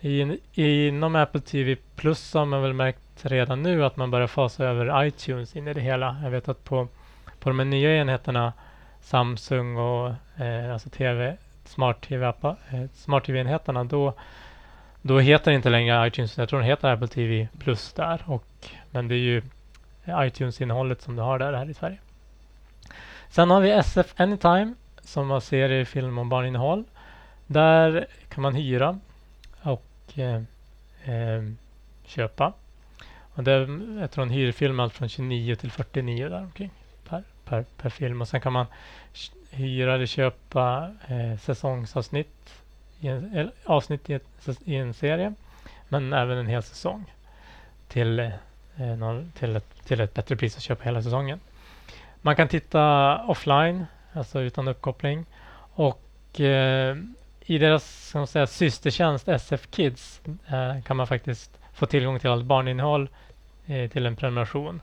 I, 0.00 0.38
inom 0.54 1.16
Apple 1.16 1.40
TV 1.40 1.76
Plus 1.96 2.34
har 2.34 2.44
man 2.44 2.62
väl 2.62 2.72
märkt 2.72 3.00
redan 3.22 3.62
nu 3.62 3.84
att 3.84 3.96
man 3.96 4.10
börjar 4.10 4.26
fasa 4.26 4.64
över 4.64 5.04
iTunes 5.04 5.56
in 5.56 5.68
i 5.68 5.74
det 5.74 5.80
hela. 5.80 6.16
Jag 6.22 6.30
vet 6.30 6.48
att 6.48 6.64
på, 6.64 6.88
på 7.38 7.50
de 7.50 7.58
här 7.58 7.66
nya 7.66 7.96
enheterna 7.96 8.52
Samsung 9.00 9.76
och 9.76 10.14
eh, 10.36 10.72
alltså 10.72 10.90
TV, 10.90 11.36
Smart 11.64 12.00
TV-appar, 12.00 12.56
eh, 12.70 12.84
Smart 12.94 13.24
TV-enheterna 13.24 13.84
då, 13.84 14.14
då 15.02 15.18
heter 15.18 15.50
det 15.50 15.54
inte 15.54 15.70
längre 15.70 16.06
iTunes. 16.06 16.38
Jag 16.38 16.48
tror 16.48 16.58
den 16.58 16.68
heter 16.68 16.92
Apple 16.92 17.08
TV 17.08 17.48
Plus 17.58 17.92
där. 17.92 18.22
Och, 18.26 18.44
men 18.90 19.08
det 19.08 19.14
är 19.14 19.18
ju 19.18 19.42
iTunes-innehållet 20.08 21.02
som 21.02 21.16
du 21.16 21.22
har 21.22 21.38
där 21.38 21.52
här 21.52 21.70
i 21.70 21.74
Sverige. 21.74 21.98
Sen 23.28 23.50
har 23.50 23.60
vi 23.60 23.70
SF 23.70 24.14
Anytime 24.16 24.74
som 25.00 25.30
har 25.30 25.40
serie, 25.40 25.84
film 25.84 26.18
och 26.18 26.26
barninnehåll. 26.26 26.84
Där 27.46 28.06
kan 28.28 28.42
man 28.42 28.54
hyra 28.54 28.98
och 29.62 30.18
eh, 30.18 30.42
eh, 31.04 31.42
köpa. 32.04 32.52
Och 33.34 33.44
det 33.44 33.52
är, 33.52 34.00
jag 34.00 34.10
tror 34.10 34.22
en 34.22 34.30
hyrfilm 34.30 34.80
allt 34.80 34.94
från 34.94 35.08
29 35.08 35.56
till 35.56 35.70
49 35.70 36.28
där 36.28 36.42
omkring 36.42 36.70
per, 37.44 37.64
per, 37.76 37.90
film. 37.90 38.20
Och 38.20 38.28
sen 38.28 38.40
kan 38.40 38.52
man 38.52 38.66
hyra 39.50 39.94
eller 39.94 40.06
köpa 40.06 40.90
eh, 41.08 41.38
säsongsavsnitt 41.38 42.54
i 43.00 43.08
en, 43.08 43.34
eller, 43.34 43.52
avsnitt 43.64 44.10
i, 44.10 44.14
ett, 44.14 44.60
i 44.64 44.76
en 44.76 44.94
serie. 44.94 45.34
Men 45.88 46.12
även 46.12 46.38
en 46.38 46.46
hel 46.46 46.62
säsong 46.62 47.04
till, 47.88 48.18
eh, 48.18 48.96
någon, 48.98 49.32
till, 49.38 49.56
ett, 49.56 49.84
till 49.84 50.00
ett 50.00 50.14
bättre 50.14 50.36
pris 50.36 50.56
att 50.56 50.62
köpa 50.62 50.84
hela 50.84 51.02
säsongen. 51.02 51.40
Man 52.22 52.36
kan 52.36 52.48
titta 52.48 53.18
offline, 53.24 53.86
alltså 54.12 54.40
utan 54.40 54.68
uppkoppling. 54.68 55.26
Och 55.74 56.40
eh, 56.40 56.96
i 57.46 57.58
deras 57.58 58.08
ska 58.08 58.18
man 58.18 58.26
säga, 58.26 58.46
systertjänst 58.46 59.28
SF 59.28 59.66
Kids 59.70 60.20
eh, 60.46 60.82
kan 60.82 60.96
man 60.96 61.06
faktiskt 61.06 61.58
få 61.72 61.86
tillgång 61.86 62.18
till 62.18 62.30
allt 62.30 62.44
barninnehåll 62.44 63.08
eh, 63.66 63.90
till 63.90 64.06
en 64.06 64.16
prenumeration 64.16 64.80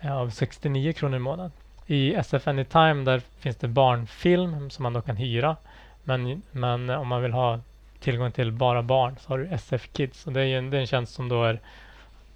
eh, 0.00 0.16
av 0.16 0.30
69 0.30 0.92
kronor 0.92 1.16
i 1.16 1.18
månaden. 1.18 1.52
I 1.90 2.14
SF 2.14 2.48
Anytime 2.48 3.04
där 3.04 3.22
finns 3.38 3.56
det 3.56 3.68
barnfilm 3.68 4.70
som 4.70 4.82
man 4.82 4.92
då 4.92 5.00
kan 5.00 5.16
hyra. 5.16 5.56
Men, 6.04 6.42
men 6.50 6.90
om 6.90 7.08
man 7.08 7.22
vill 7.22 7.32
ha 7.32 7.60
tillgång 8.00 8.32
till 8.32 8.52
bara 8.52 8.82
barn 8.82 9.16
så 9.20 9.28
har 9.28 9.38
du 9.38 9.46
SF 9.46 9.88
Kids. 9.92 10.26
Och 10.26 10.32
det 10.32 10.40
är 10.40 10.44
ju 10.44 10.58
en, 10.58 10.70
det 10.70 10.76
är 10.76 10.80
en 10.80 10.86
tjänst 10.86 11.14
som 11.14 11.28
då 11.28 11.44
är 11.44 11.60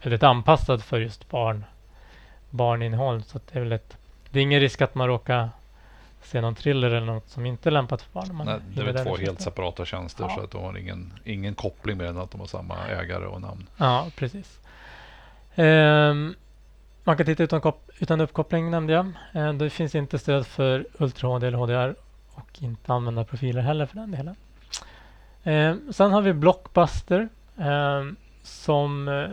väldigt 0.02 0.22
anpassad 0.22 0.82
för 0.82 1.00
just 1.00 1.30
barn, 1.30 1.64
barninnehåll. 2.50 3.22
Så 3.22 3.40
det 3.52 3.58
är 3.58 3.62
väl 3.62 3.72
ett, 3.72 3.96
det 4.30 4.38
är 4.38 4.42
ingen 4.42 4.60
risk 4.60 4.80
att 4.80 4.94
man 4.94 5.08
råkar 5.08 5.50
se 6.22 6.40
någon 6.40 6.54
thriller 6.54 6.90
eller 6.90 7.06
något 7.06 7.28
som 7.28 7.46
inte 7.46 7.68
är 7.68 7.70
lämpat 7.70 8.02
för 8.02 8.12
barn. 8.12 8.36
man 8.36 8.46
Nej, 8.46 8.58
det 8.74 8.80
är 8.80 8.92
väl 8.92 9.04
två 9.04 9.16
helt 9.16 9.40
separata 9.40 9.84
tjänster 9.84 10.24
Ja. 10.24 10.34
så 10.36 10.44
att 10.44 10.50
de 10.50 10.62
har 10.64 10.78
ingen, 10.78 11.12
ingen 11.24 11.54
koppling 11.54 11.96
med 11.96 12.06
än 12.06 12.18
att 12.18 12.30
de 12.30 12.40
har 12.40 12.46
samma 12.46 12.86
ägare 12.88 13.26
och 13.26 13.40
namn. 13.40 13.66
Ja, 13.76 14.06
precis. 14.16 14.58
Ehm, 15.54 16.34
man 17.04 17.16
kan 17.16 17.26
titta 17.26 17.42
utan, 17.42 17.60
kop- 17.60 17.90
utan 17.98 18.20
uppkoppling 18.20 18.70
nämnde 18.70 18.92
jag. 18.92 19.12
Eh, 19.32 19.52
det 19.52 19.70
finns 19.70 19.94
inte 19.94 20.18
stöd 20.18 20.46
för 20.46 20.86
Ultra 20.98 21.28
HD 21.28 21.46
eller 21.46 21.58
HDR 21.58 21.94
och 22.34 22.62
inte 22.62 22.92
använda 22.92 23.24
profiler 23.24 23.62
heller 23.62 23.86
för 23.86 23.96
den 23.96 24.10
delen. 24.10 24.36
Eh, 25.42 25.76
sen 25.92 26.12
har 26.12 26.20
vi 26.22 26.32
Blockbuster 26.32 27.28
eh, 27.58 28.02
som, 28.42 29.28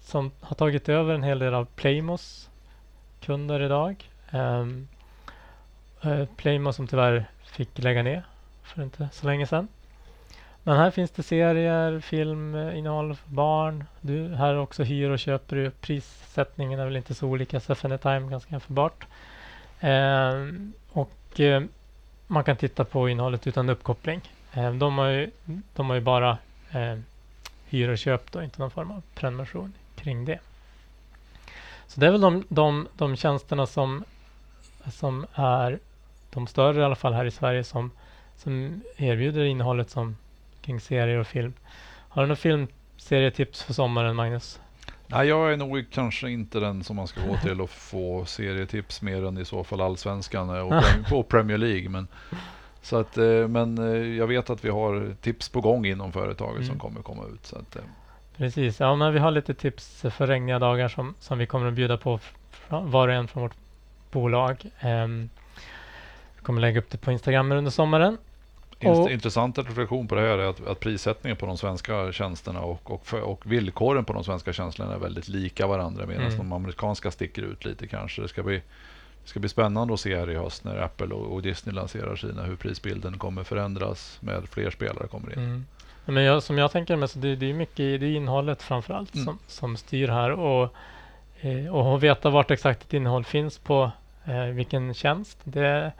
som 0.00 0.30
har 0.40 0.56
tagit 0.56 0.88
över 0.88 1.14
en 1.14 1.22
hel 1.22 1.38
del 1.38 1.54
av 1.54 1.64
Playmos 1.64 2.50
kunder 3.20 3.60
idag. 3.62 4.08
Playmos 6.36 6.76
som 6.76 6.86
tyvärr 6.86 7.24
fick 7.44 7.78
lägga 7.78 8.02
ner 8.02 8.22
för 8.62 8.82
inte 8.82 9.08
så 9.12 9.26
länge 9.26 9.46
sedan. 9.46 9.68
Men 10.64 10.76
här 10.76 10.90
finns 10.90 11.10
det 11.10 11.22
serier, 11.22 12.00
film, 12.00 12.54
eh, 12.54 12.78
innehåll 12.78 13.14
för 13.14 13.30
barn. 13.30 13.84
Du, 14.00 14.34
här 14.34 14.56
också 14.56 14.82
hyr 14.82 15.10
och 15.10 15.18
köper 15.18 15.56
du. 15.56 15.70
Prissättningen 15.70 16.80
är 16.80 16.84
väl 16.84 16.96
inte 16.96 17.14
så 17.14 17.26
olika. 17.26 17.60
Sefene 17.60 17.98
Time 17.98 18.30
ganska 18.30 18.50
jämförbart. 18.50 19.06
Eh, 19.80 20.32
och 20.92 21.40
eh, 21.40 21.62
man 22.26 22.44
kan 22.44 22.56
titta 22.56 22.84
på 22.84 23.08
innehållet 23.08 23.46
utan 23.46 23.68
uppkoppling. 23.68 24.20
Eh, 24.52 24.74
de, 24.74 24.98
har 24.98 25.06
ju, 25.06 25.30
de 25.74 25.88
har 25.88 25.94
ju 25.94 26.00
bara 26.00 26.38
eh, 26.70 26.98
hyr 27.68 27.88
och 27.88 27.98
köp 27.98 28.32
då, 28.32 28.42
inte 28.42 28.60
någon 28.60 28.70
form 28.70 28.90
av 28.90 29.02
prenumeration 29.14 29.72
kring 29.96 30.24
det. 30.24 30.38
Så 31.86 32.00
det 32.00 32.06
är 32.06 32.10
väl 32.10 32.20
de, 32.20 32.44
de, 32.48 32.88
de 32.96 33.16
tjänsterna 33.16 33.66
som, 33.66 34.04
som 34.92 35.26
är 35.34 35.78
de 36.30 36.46
större 36.46 36.80
i 36.80 36.84
alla 36.84 36.96
fall 36.96 37.12
här 37.12 37.24
i 37.24 37.30
Sverige 37.30 37.64
som, 37.64 37.90
som 38.36 38.82
erbjuder 38.96 39.44
innehållet 39.44 39.90
som 39.90 40.16
kring 40.62 40.80
serier 40.80 41.18
och 41.18 41.26
film. 41.26 41.52
Har 42.08 42.22
du 42.22 42.26
några 42.28 42.36
filmserietips 42.36 43.62
för 43.62 43.72
sommaren, 43.74 44.16
Magnus? 44.16 44.60
Nej, 45.06 45.28
jag 45.28 45.52
är 45.52 45.56
nog 45.56 45.84
kanske 45.90 46.30
inte 46.30 46.60
den 46.60 46.84
som 46.84 46.96
man 46.96 47.06
ska 47.08 47.20
gå 47.26 47.36
till 47.36 47.60
och 47.60 47.70
få 47.70 48.24
serietips 48.24 49.02
mer 49.02 49.24
än 49.26 49.38
i 49.38 49.44
så 49.44 49.64
fall 49.64 49.80
Allsvenskan 49.80 50.50
och, 50.50 50.72
Prem- 50.82 51.04
och 51.12 51.28
Premier 51.28 51.58
League. 51.58 51.88
Men, 51.88 52.08
så 52.82 52.96
att, 52.96 53.18
eh, 53.18 53.48
men 53.48 53.78
eh, 53.78 54.16
jag 54.18 54.26
vet 54.26 54.50
att 54.50 54.64
vi 54.64 54.68
har 54.70 55.14
tips 55.20 55.48
på 55.48 55.60
gång 55.60 55.86
inom 55.86 56.12
företaget 56.12 56.56
Mm. 56.56 56.66
som 56.68 56.78
kommer 56.78 57.02
komma 57.02 57.22
ut. 57.34 57.46
Så 57.46 57.56
att, 57.58 57.76
eh, 57.76 57.82
Precis, 58.36 58.80
ja 58.80 58.96
men 58.96 59.12
vi 59.12 59.18
har 59.18 59.30
lite 59.30 59.54
tips 59.54 60.04
för 60.10 60.26
regniga 60.26 60.58
dagar 60.58 60.88
som, 60.88 61.14
som 61.20 61.38
vi 61.38 61.46
kommer 61.46 61.66
att 61.68 61.74
bjuda 61.74 61.96
på 61.96 62.18
var 62.68 63.08
och 63.08 63.14
en 63.14 63.28
från 63.28 63.42
vårt 63.42 63.54
bolag. 64.10 64.62
Ehm, 64.80 65.28
vi 66.38 66.42
kommer 66.44 66.60
lägga 66.60 66.78
upp 66.80 66.90
det 66.90 66.98
på 66.98 67.12
Instagram 67.12 67.52
under 67.52 67.70
sommaren. 67.70 68.18
Och- 68.90 69.10
Intressanta 69.10 69.62
reflektion 69.62 70.08
på 70.08 70.14
det 70.14 70.20
här 70.20 70.38
är 70.38 70.46
att, 70.50 70.66
att 70.66 70.80
prissättningen 70.80 71.36
på 71.36 71.46
de 71.46 71.58
svenska 71.58 72.12
tjänsterna 72.12 72.60
och, 72.60 72.90
och, 72.90 73.06
för, 73.06 73.20
och 73.20 73.52
villkoren 73.52 74.04
på 74.04 74.12
de 74.12 74.24
svenska 74.24 74.52
tjänsterna 74.52 74.94
är 74.94 74.98
väldigt 74.98 75.28
lika 75.28 75.66
varandra 75.66 76.06
medan 76.06 76.22
Mm. 76.26 76.38
de 76.38 76.52
amerikanska 76.52 77.10
sticker 77.10 77.42
ut 77.42 77.64
lite 77.64 77.86
kanske. 77.86 78.22
Det 78.22 78.28
ska 78.28 78.42
bli, 78.42 78.56
det 79.22 79.28
ska 79.28 79.40
bli 79.40 79.48
spännande 79.48 79.94
att 79.94 80.00
se 80.00 80.16
här 80.16 80.30
i 80.30 80.34
höst 80.34 80.64
när 80.64 80.76
Apple 80.76 81.06
och, 81.14 81.32
och 81.34 81.42
Disney 81.42 81.74
lanserar 81.74 82.16
sina 82.16 82.42
hur 82.42 82.56
prisbilden 82.56 83.18
kommer 83.18 83.44
förändras 83.44 84.18
med 84.20 84.48
fler 84.48 84.70
spelare 84.70 85.06
kommer 85.06 85.32
in. 85.32 85.38
Mm. 85.44 85.66
Men 86.04 86.22
jag, 86.24 86.42
som 86.42 86.58
jag 86.58 86.70
tänker 86.72 86.96
med 86.96 87.10
så 87.10 87.18
det, 87.18 87.36
det 87.36 87.50
är 87.50 87.54
mycket 87.54 87.76
det 87.76 88.06
är 88.06 88.16
innehållet 88.16 88.62
framför 88.62 88.94
allt 88.94 89.14
Mm. 89.14 89.24
som, 89.26 89.38
som 89.46 89.76
styr 89.76 90.08
här 90.08 90.30
och, 90.30 90.74
eh, 91.40 91.74
och 91.74 91.94
att 91.96 92.02
veta 92.02 92.30
vart 92.30 92.50
exakt 92.50 92.82
ett 92.82 92.92
innehåll 92.94 93.24
finns 93.24 93.58
på 93.58 93.90
eh, 94.24 94.44
vilken 94.44 94.94
tjänst. 94.94 95.38
Det 95.44 95.92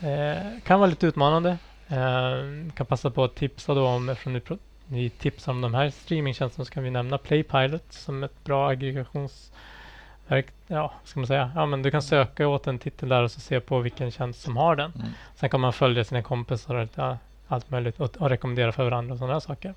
eh, 0.00 0.58
kan 0.64 0.80
vara 0.80 0.90
lite 0.90 1.06
utmanande. 1.06 1.56
Eh, 1.90 2.72
kan 2.74 2.86
passa 2.86 3.10
på 3.10 3.24
att 3.24 3.34
tipsa 3.34 3.74
då 3.74 3.86
om, 3.86 4.08
eftersom 4.08 4.32
ni, 4.32 4.42
ni 4.86 5.10
tipsar 5.10 5.52
om 5.52 5.60
de 5.60 5.74
här 5.74 5.90
streamingtjänsterna 5.90 6.64
så 6.64 6.72
kan 6.72 6.82
vi 6.82 6.90
nämna 6.90 7.18
Playpilot 7.18 7.92
som 7.92 8.22
ett 8.22 8.44
bra 8.44 8.70
aggregationsverk. 8.70 10.46
Ja, 10.66 10.92
ska 11.04 11.20
man 11.20 11.26
säga. 11.26 11.52
Ja, 11.54 11.66
men 11.66 11.82
du 11.82 11.90
kan 11.90 12.02
söka 12.02 12.48
åt 12.48 12.66
en 12.66 12.78
titel 12.78 13.08
där 13.08 13.22
och 13.22 13.30
så 13.30 13.40
se 13.40 13.60
på 13.60 13.78
vilken 13.78 14.10
tjänst 14.10 14.42
som 14.42 14.56
har 14.56 14.76
den. 14.76 14.92
Mm. 14.94 15.08
Sen 15.34 15.48
kan 15.48 15.60
man 15.60 15.72
följa 15.72 16.04
sina 16.04 16.22
kompisar 16.22 16.74
och 16.74 16.82
lite, 16.82 17.18
allt 17.48 17.70
möjligt 17.70 18.00
och, 18.00 18.16
och 18.16 18.30
rekommendera 18.30 18.72
för 18.72 18.84
varandra 18.84 19.12
och 19.12 19.18
sådana 19.18 19.40
saker. 19.40 19.74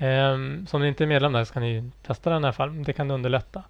Um, 0.00 0.66
så 0.66 0.76
om 0.76 0.82
ni 0.82 0.88
inte 0.88 1.04
är 1.04 1.08
medlem 1.08 1.32
där 1.32 1.44
så 1.44 1.52
kan 1.52 1.62
ni 1.62 1.90
testa 2.06 2.30
den 2.30 2.42
i 2.42 2.46
alla 2.46 2.52
fall. 2.52 2.84
Det 2.84 2.92
kan 2.92 3.10
underlätta. 3.10 3.62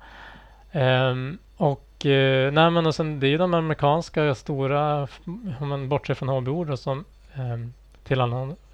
Ehm, 0.72 1.38
och, 1.56 2.06
eh, 2.06 2.52
nej, 2.52 2.70
men 2.70 2.86
och 2.86 2.94
sen, 2.94 3.20
det 3.20 3.26
är 3.26 3.28
ju 3.28 3.38
de 3.38 3.54
amerikanska 3.54 4.34
stora, 4.34 5.08
om 5.60 5.68
man 5.68 5.88
bortser 5.88 6.14
från 6.14 6.28
HB-ord 6.28 6.66
då, 6.66 6.76
som 6.76 7.04
um, 7.38 7.72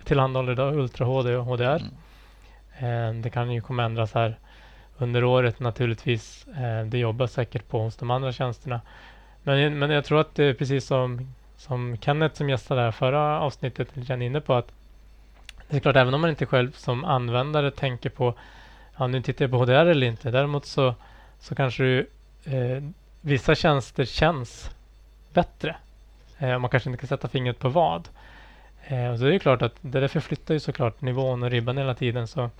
tillhandahåller, 0.05 0.53
idag 0.53 0.75
Ultra 0.75 1.05
HD 1.05 1.37
och 1.37 1.45
HDR. 1.45 1.65
Mm. 1.65 1.91
Ehm, 2.79 3.23
det 3.23 3.31
kan 3.31 3.51
ju 3.51 3.61
komma 3.61 3.85
ändras 3.85 4.15
här 4.15 4.39
under 4.99 5.25
året 5.25 5.61
naturligtvis. 5.61 6.47
Eh, 6.47 6.87
det 6.87 6.99
jobbas 6.99 7.33
säkert 7.33 7.69
på 7.69 7.83
hos 7.83 7.97
de 7.97 8.11
andra 8.11 8.33
tjänsterna. 8.33 8.81
Men, 9.43 9.79
men 9.79 9.91
jag 9.91 10.05
tror 10.05 10.21
att 10.21 10.35
det 10.35 10.45
är 10.45 10.55
precis 10.55 10.87
som, 10.87 11.35
som 11.57 11.97
Kenneth 12.01 12.35
som 12.35 12.51
gästade 12.51 12.81
här 12.81 12.91
förra 12.91 13.41
avsnittet 13.41 13.95
grann 13.95 14.23
inne 14.23 14.41
på 14.41 14.55
att 14.55 14.73
det 15.69 15.77
är 15.77 15.81
klart 15.81 15.97
även 15.97 16.15
om 16.15 16.21
man 16.21 16.31
inte 16.31 16.47
själv 16.47 16.73
som 16.73 17.05
användare 17.05 17.71
tänker 17.71 18.11
på 18.11 18.35
ja, 18.99 19.07
nu 19.07 19.23
tittar 19.23 19.45
jag 19.45 19.51
på 19.51 19.59
HDR 19.59 19.87
eller 19.87 20.07
inte. 20.07 20.31
Däremot 20.31 20.67
så, 20.67 20.95
så 21.41 21.55
kanske 21.55 21.83
du, 21.83 22.07
eh, 22.45 22.83
vissa 23.21 23.55
tjänster 23.55 24.05
känns 24.05 24.71
bättre. 25.33 25.77
Eh, 26.39 26.59
man 26.59 26.71
kanske 26.71 26.91
inte 26.91 27.01
kan 27.01 27.09
sätta 27.09 27.29
fingret 27.29 27.59
på 27.59 27.69
vad. 27.69 28.09
Eh, 28.93 29.11
och 29.11 29.19
så 29.19 29.25
är 29.25 29.31
det 29.31 29.39
klart 29.39 29.63
att 29.63 29.75
det 29.81 30.01
där 30.01 30.09
förflyttar 30.09 30.55
ju 30.55 30.61
såklart 30.61 31.01
nivån 31.01 31.43
och 31.43 31.51
ribban 31.51 31.79
hela 31.79 31.95
tiden. 31.95 32.29
Så 32.29 32.51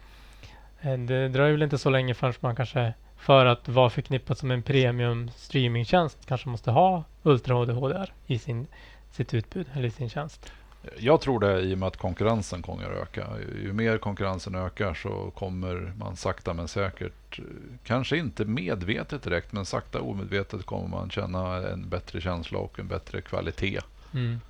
eh, 0.81 0.99
det 0.99 1.29
dröjer 1.29 1.53
väl 1.53 1.63
inte 1.63 1.79
så 1.79 1.91
länge 1.91 2.15
förrän 2.15 2.35
man 2.41 2.57
kanske 2.57 2.95
för 3.17 3.47
att 3.47 3.69
vara 3.69 3.91
förknippat 3.91 4.39
som 4.39 4.51
en 4.51 4.63
premium 4.63 5.31
streamingtjänst 5.37 6.19
kanske 6.27 6.49
måste 6.49 6.71
ha 6.71 7.05
Ultra 7.23 7.55
HD 7.55 7.73
HDR 7.73 8.13
i 8.27 8.39
sin, 8.39 8.67
sitt 9.11 9.35
utbud 9.35 9.67
eller 9.75 9.89
i 9.89 9.91
sin 9.91 10.11
tjänst. 10.11 10.53
Jag 10.99 11.21
tror 11.21 11.41
det 11.41 11.61
i 11.61 11.75
och 11.75 11.79
med 11.79 11.87
att 11.87 11.97
konkurrensen 11.97 12.63
kommer 12.63 12.85
att 12.85 13.03
öka. 13.03 13.27
Ju 13.63 13.73
mer 13.73 13.99
konkurrensen 13.99 14.55
ökar 14.55 14.95
så 14.95 15.31
kommer 15.31 15.93
man 15.97 16.17
sakta 16.17 16.55
men 16.55 16.69
säkert, 16.69 17.41
kanske 17.85 18.17
inte 18.17 18.45
medvetet 18.45 19.23
direkt, 19.23 19.53
men 19.53 19.67
sakta 19.67 20.01
omedvetet 20.01 20.67
kommer 20.67 20.89
man 20.89 21.11
känna 21.11 21.69
en 21.69 21.89
bättre 21.89 22.21
känsla 22.21 22.59
och 22.59 22.79
en 22.79 22.89
bättre 22.89 23.21
kvalitet. 23.21 23.81
Mm. 24.15 24.41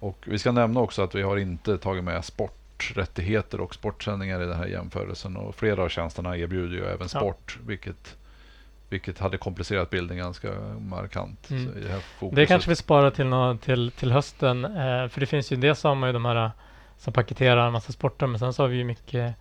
Och 0.00 0.18
vi 0.26 0.38
ska 0.38 0.52
nämna 0.52 0.80
också 0.80 1.02
att 1.02 1.14
vi 1.14 1.22
har 1.22 1.36
inte 1.36 1.78
tagit 1.78 2.04
med 2.04 2.24
sporträttigheter 2.24 3.60
och 3.60 3.74
sportsändningar 3.74 4.42
i 4.42 4.46
den 4.46 4.56
här 4.56 4.66
jämförelsen. 4.66 5.36
Och 5.36 5.54
flera 5.54 5.82
av 5.82 5.88
tjänsterna 5.88 6.36
erbjuder 6.36 6.76
ju 6.76 6.84
även 6.84 7.08
Ja. 7.12 7.20
sport, 7.20 7.58
vilket, 7.66 8.16
vilket 8.88 9.18
hade 9.18 9.38
komplicerat 9.38 9.90
bilden 9.90 10.16
ganska 10.16 10.48
markant. 10.80 11.50
Mm. 11.50 11.64
Det. 12.20 12.30
Det 12.30 12.46
kanske 12.46 12.70
vi 12.70 12.76
sparar 12.76 13.10
till, 13.10 13.26
nå- 13.26 13.56
till, 13.56 13.90
till 13.90 14.12
hösten. 14.12 14.64
Eh, 14.64 15.08
för 15.08 15.20
det 15.20 15.26
finns 15.26 15.52
ju 15.52 15.56
man 15.84 16.08
ju 16.08 16.12
de 16.12 16.24
här 16.24 16.50
som 16.98 17.12
paketerar 17.12 17.66
en 17.66 17.72
massa 17.72 17.92
sporter 17.92 18.26
men 18.26 18.38
sen 18.38 18.52
så 18.52 18.62
har 18.62 18.68
vi 18.68 18.76
ju 18.76 18.84
mycket 18.84 19.34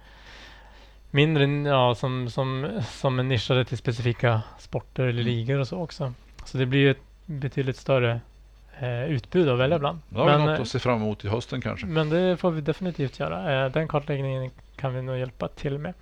mindre 1.12 1.70
ja, 1.70 1.96
som, 1.96 2.30
som, 2.30 2.82
som 2.92 3.20
är 3.20 3.24
nischade 3.24 3.66
till 3.66 3.78
specifika 3.78 4.42
sporter 4.60 5.04
eller 5.04 5.22
Mm. 5.22 5.26
ligor 5.34 5.60
och 5.60 5.68
så 5.68 5.78
också. 5.82 6.14
Så 6.46 6.58
det 6.58 6.66
blir 6.66 6.80
ju 6.80 6.92
ett 6.92 7.02
betydligt 7.26 7.78
större 7.78 8.22
eh, 8.80 9.12
utbud 9.12 9.50
att 9.50 9.60
välja 9.60 9.80
bland. 9.80 10.00
Då 10.10 10.20
har 10.20 10.26
vi 10.26 10.32
Men, 10.32 10.42
något 10.42 10.56
eh, 10.58 10.62
att 10.62 10.68
se 10.68 10.80
fram 10.80 11.02
emot 11.02 11.26
i 11.26 11.28
hösten 11.28 11.62
kanske. 11.62 11.86
men 11.86 12.10
det 12.10 12.38
får 12.38 12.52
vi 12.52 12.62
definitivt 12.62 13.20
göra. 13.20 13.66
Eh, 13.66 13.72
den 13.72 13.88
kartläggningen 13.88 14.52
kan 14.76 14.94
vi 14.94 15.02
nog 15.02 15.18
hjälpa 15.18 15.48
till 15.48 15.78
med. 15.78 15.94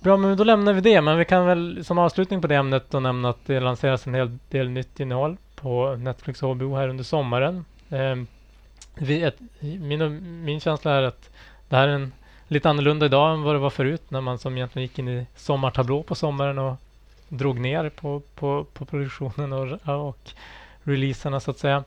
Bra, 0.00 0.16
men 0.16 0.36
då 0.36 0.44
lämnar 0.44 0.72
vi 0.72 0.80
det. 0.80 1.00
Men 1.00 1.18
vi 1.18 1.24
kan 1.24 1.46
väl 1.46 1.84
som 1.84 1.98
avslutning 1.98 2.40
på 2.40 2.46
det 2.46 2.54
ämnet 2.54 2.90
då 2.90 3.00
nämna 3.00 3.28
att 3.28 3.46
det 3.46 3.60
lanseras 3.60 4.06
en 4.06 4.14
hel 4.14 4.38
del 4.48 4.70
nytt 4.70 5.00
innehåll 5.00 5.36
på 5.54 5.96
Netflix 5.96 6.42
och 6.42 6.54
HBO 6.54 6.76
här 6.76 6.88
under 6.88 7.04
sommaren. 7.04 7.64
Eh, 7.90 8.16
vi, 8.94 9.22
ett, 9.22 9.36
min, 9.60 10.44
min 10.44 10.60
känsla 10.60 10.92
är 10.92 11.02
att 11.02 11.30
det 11.68 11.76
här 11.76 11.88
är 11.88 11.92
en 11.92 12.12
lite 12.48 12.70
annorlunda 12.70 13.06
idag 13.06 13.32
än 13.34 13.42
vad 13.42 13.54
det 13.54 13.58
var 13.58 13.70
förut 13.70 14.10
när 14.10 14.20
man 14.20 14.38
som 14.38 14.56
egentligen 14.56 14.88
gick 14.88 14.98
in 14.98 15.08
i 15.08 15.26
sommartablå 15.36 16.02
på 16.02 16.14
sommaren 16.14 16.58
och 16.58 16.76
drog 17.28 17.60
ner 17.60 17.88
på, 17.88 18.22
på, 18.34 18.66
på 18.72 18.84
produktionen 18.84 19.52
och, 19.52 20.08
och 20.08 20.30
releaserna 20.90 21.40
så 21.40 21.50
att 21.50 21.58
säga. 21.58 21.84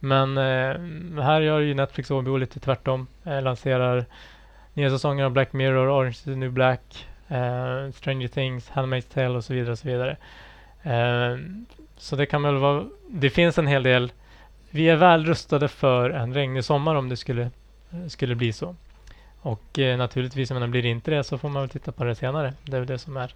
Men 0.00 0.38
eh, 0.38 1.22
här 1.22 1.40
gör 1.40 1.60
ju 1.60 1.74
Netflix 1.74 2.10
och 2.10 2.22
HBO 2.22 2.36
lite 2.36 2.60
tvärtom. 2.60 3.06
Eh, 3.24 3.42
lanserar 3.42 4.04
nya 4.74 4.90
säsonger 4.90 5.24
av 5.24 5.30
Black 5.30 5.52
Mirror, 5.52 6.00
Orange 6.00 6.10
is 6.10 6.22
the 6.22 6.30
new 6.30 6.52
black, 6.52 7.06
eh, 7.28 7.92
Stranger 7.92 8.28
Things, 8.28 8.70
Handmaid's 8.70 9.14
Tale 9.14 9.36
och 9.36 9.44
så 9.44 9.54
vidare. 9.54 9.72
Och 9.72 9.78
så 9.78 9.88
vidare. 9.88 10.16
Eh, 10.82 11.38
så 11.96 12.16
det 12.16 12.26
kan 12.26 12.42
väl 12.42 12.56
vara, 12.56 12.84
det 13.08 13.30
finns 13.30 13.58
en 13.58 13.66
hel 13.66 13.82
del. 13.82 14.12
Vi 14.70 14.88
är 14.88 14.96
väl 14.96 15.24
rustade 15.24 15.68
för 15.68 16.10
en 16.10 16.34
regnig 16.34 16.64
sommar 16.64 16.94
om 16.94 17.08
det 17.08 17.16
skulle, 17.16 17.50
skulle 18.08 18.34
bli 18.34 18.52
så. 18.52 18.76
Och 19.40 19.78
eh, 19.78 19.98
naturligtvis, 19.98 20.50
om 20.50 20.60
det 20.60 20.68
blir 20.68 20.86
inte 20.86 21.10
det 21.10 21.24
så 21.24 21.38
får 21.38 21.48
man 21.48 21.62
väl 21.62 21.68
titta 21.68 21.92
på 21.92 22.04
det 22.04 22.14
senare. 22.14 22.52
Det 22.64 22.76
är 22.76 22.80
väl 22.80 22.88
det 22.88 22.98
som 22.98 23.16
är. 23.16 23.34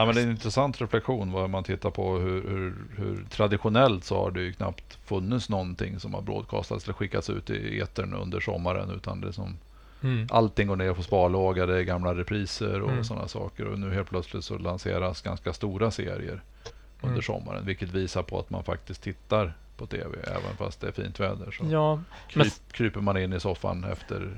Ja, 0.00 0.06
men 0.06 0.14
det 0.14 0.20
är 0.20 0.24
en 0.24 0.30
intressant 0.30 0.80
reflektion 0.80 1.32
vad 1.32 1.50
man 1.50 1.64
tittar 1.64 1.90
på 1.90 2.18
hur, 2.18 2.42
hur, 2.48 2.74
hur 2.96 3.24
traditionellt 3.30 4.04
så 4.04 4.16
har 4.24 4.30
det 4.30 4.40
ju 4.40 4.52
knappt 4.52 4.98
funnits 5.04 5.48
någonting 5.48 6.00
som 6.00 6.14
har 6.14 6.22
broadcastats 6.22 6.84
eller 6.84 6.94
skickats 6.94 7.30
ut 7.30 7.50
i 7.50 7.80
etern 7.80 8.14
under 8.14 8.40
sommaren 8.40 8.90
utan 8.90 9.20
det 9.20 9.32
som 9.32 9.56
Mm. 10.02 10.26
allting 10.30 10.68
går 10.68 10.76
ner 10.76 10.92
på 10.92 11.02
sparlåga, 11.02 11.66
det 11.66 11.78
är 11.78 11.82
gamla 11.82 12.14
repriser 12.14 12.80
och 12.82 12.90
Mm. 12.90 13.04
sådana 13.04 13.28
saker 13.28 13.66
och 13.66 13.78
nu 13.78 13.94
helt 13.94 14.08
plötsligt 14.08 14.44
så 14.44 14.58
lanseras 14.58 15.22
ganska 15.22 15.52
stora 15.52 15.90
serier 15.90 16.42
under 17.00 17.08
Mm. 17.14 17.22
sommaren 17.22 17.66
vilket 17.66 17.88
visar 17.92 18.22
på 18.22 18.38
att 18.38 18.50
man 18.50 18.64
faktiskt 18.64 19.02
tittar 19.02 19.52
på 19.76 19.86
tv 19.86 20.18
även 20.26 20.56
fast 20.58 20.80
det 20.80 20.88
är 20.88 20.92
fint 20.92 21.20
väder. 21.20 21.50
Så 21.50 21.64
Ja, 21.70 21.96
men 21.96 22.04
kryp, 22.44 22.52
kryper 22.72 23.00
man 23.00 23.16
in 23.16 23.32
i 23.32 23.40
soffan 23.40 23.84
efter 23.84 24.36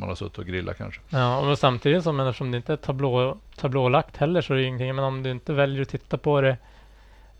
man 0.00 0.08
har 0.08 0.16
suttit 0.16 0.38
och 0.38 0.46
grillat 0.46 0.78
kanske. 0.78 1.00
Ja, 1.08 1.38
och 1.50 1.58
samtidigt 1.58 2.04
som 2.04 2.20
eftersom 2.20 2.50
det 2.50 2.56
inte 2.56 2.72
är 2.72 2.76
tablå, 2.76 3.36
tablålagt 3.56 4.16
heller 4.16 4.40
så 4.40 4.52
är 4.52 4.56
det 4.58 4.64
ingenting. 4.64 4.94
Men 4.94 5.04
om 5.04 5.22
du 5.22 5.30
inte 5.30 5.52
väljer 5.52 5.82
att 5.82 5.88
titta 5.88 6.18
på 6.18 6.40
det 6.40 6.56